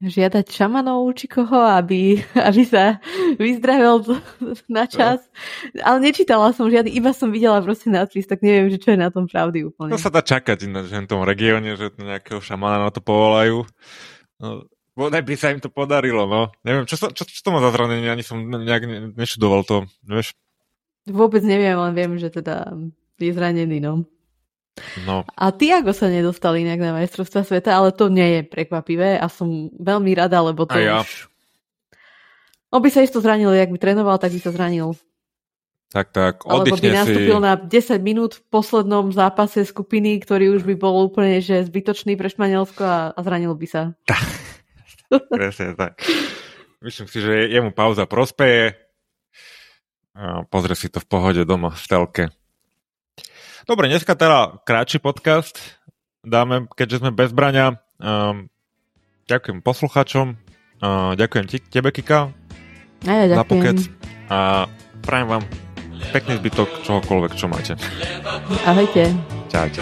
žiadať 0.00 0.48
šamanov 0.48 1.12
či 1.16 1.28
koho, 1.28 1.60
aby, 1.60 2.20
aby 2.48 2.62
sa 2.68 3.00
vyzdravil 3.40 4.04
na 4.68 4.84
čas. 4.84 5.24
No. 5.72 5.80
Ale 5.80 5.98
nečítala 6.04 6.52
som 6.52 6.68
žiadny, 6.68 6.92
iba 6.92 7.12
som 7.16 7.32
videla 7.32 7.60
proste 7.64 7.88
nadpis, 7.88 8.28
tak 8.28 8.44
neviem, 8.44 8.68
že 8.68 8.80
čo 8.80 8.92
je 8.92 9.00
na 9.00 9.08
tom 9.08 9.24
pravdy 9.24 9.68
úplne. 9.68 9.96
To 9.96 10.00
sa 10.00 10.12
dá 10.12 10.20
čakať 10.20 10.68
na 10.68 10.84
v 10.84 11.08
tom 11.08 11.24
regióne, 11.24 11.72
že 11.76 11.92
nejakého 11.96 12.44
šamana 12.44 12.84
na 12.84 12.92
to 12.92 13.00
povolajú. 13.00 13.64
No, 14.40 14.68
by 14.96 15.34
sa 15.36 15.56
im 15.56 15.60
to 15.64 15.72
podarilo, 15.72 16.28
no. 16.28 16.52
Neviem, 16.64 16.84
čo, 16.84 17.00
čo, 17.00 17.24
čo 17.24 17.40
to 17.40 17.48
má 17.52 17.64
za 17.64 17.72
zranenie, 17.72 18.12
ani 18.12 18.24
som 18.24 18.40
nejak 18.44 19.16
nešudoval 19.16 19.64
to, 19.64 19.88
vieš? 20.04 20.36
Vôbec 21.08 21.40
neviem, 21.40 21.76
len 21.78 21.92
viem, 21.96 22.12
že 22.20 22.28
teda 22.28 22.76
je 23.20 23.32
zranený, 23.32 23.80
no. 23.80 24.04
No. 25.04 25.28
A 25.36 25.52
Tiago 25.52 25.92
sa 25.92 26.08
nedostali 26.08 26.64
inak 26.64 26.80
na 26.80 26.96
majstrovstva 26.96 27.44
sveta, 27.44 27.76
ale 27.76 27.92
to 27.92 28.08
nie 28.08 28.40
je 28.40 28.40
prekvapivé 28.48 29.20
a 29.20 29.26
som 29.28 29.68
veľmi 29.76 30.16
rada, 30.16 30.40
lebo 30.40 30.64
to 30.64 30.78
a 30.78 30.80
ja. 30.80 30.98
už... 31.04 31.28
On 32.70 32.78
by 32.78 32.88
sa 32.88 33.02
isto 33.02 33.18
zranil, 33.18 33.50
ak 33.50 33.74
by 33.74 33.78
trénoval, 33.82 34.16
tak 34.22 34.30
by 34.30 34.40
sa 34.40 34.54
zranil. 34.54 34.94
Tak, 35.90 36.14
tak, 36.14 36.46
Alebo 36.46 36.78
by 36.78 36.86
nastúpil 36.86 37.38
si... 37.42 37.42
na 37.42 37.58
10 37.58 37.98
minút 37.98 38.38
v 38.38 38.42
poslednom 38.46 39.10
zápase 39.10 39.66
skupiny, 39.66 40.22
ktorý 40.22 40.54
už 40.54 40.62
by 40.62 40.78
bol 40.78 40.94
úplne 41.02 41.42
že 41.42 41.66
zbytočný 41.66 42.14
pre 42.14 42.30
Španielsko 42.30 42.82
a, 42.86 42.98
a 43.10 43.20
zranil 43.26 43.58
by 43.58 43.66
sa. 43.66 43.82
Presne 45.34 45.74
tak. 45.74 45.98
Myslím 46.78 47.10
si, 47.10 47.18
že 47.18 47.50
jemu 47.50 47.74
pauza 47.74 48.06
prospeje. 48.06 48.78
Pozrie 50.50 50.76
si 50.76 50.90
to 50.90 50.98
v 50.98 51.06
pohode 51.06 51.42
doma 51.46 51.70
v 51.74 51.84
telke. 51.86 52.24
Dobre, 53.64 53.86
dneska 53.86 54.18
teda 54.18 54.62
kratší 54.66 54.98
podcast 54.98 55.80
dáme, 56.24 56.68
keďže 56.76 57.04
sme 57.04 57.10
bez 57.14 57.32
brania. 57.32 57.80
Um, 58.00 58.48
ďakujem 59.28 59.60
poslucháčom, 59.64 60.36
uh, 60.80 61.12
ďakujem 61.16 61.44
ti, 61.48 61.56
tebe, 61.60 61.92
Kika, 61.92 62.32
a 63.04 63.10
ja 63.24 63.32
za 63.32 63.44
pokec 63.48 63.80
a 64.28 64.68
prajem 65.00 65.28
vám 65.28 65.44
pekný 66.12 66.36
zbytok 66.40 66.68
čohokoľvek, 66.84 67.32
čo 67.36 67.46
máte. 67.48 67.76
Ahojte. 68.64 69.12
Čaute. 69.48 69.80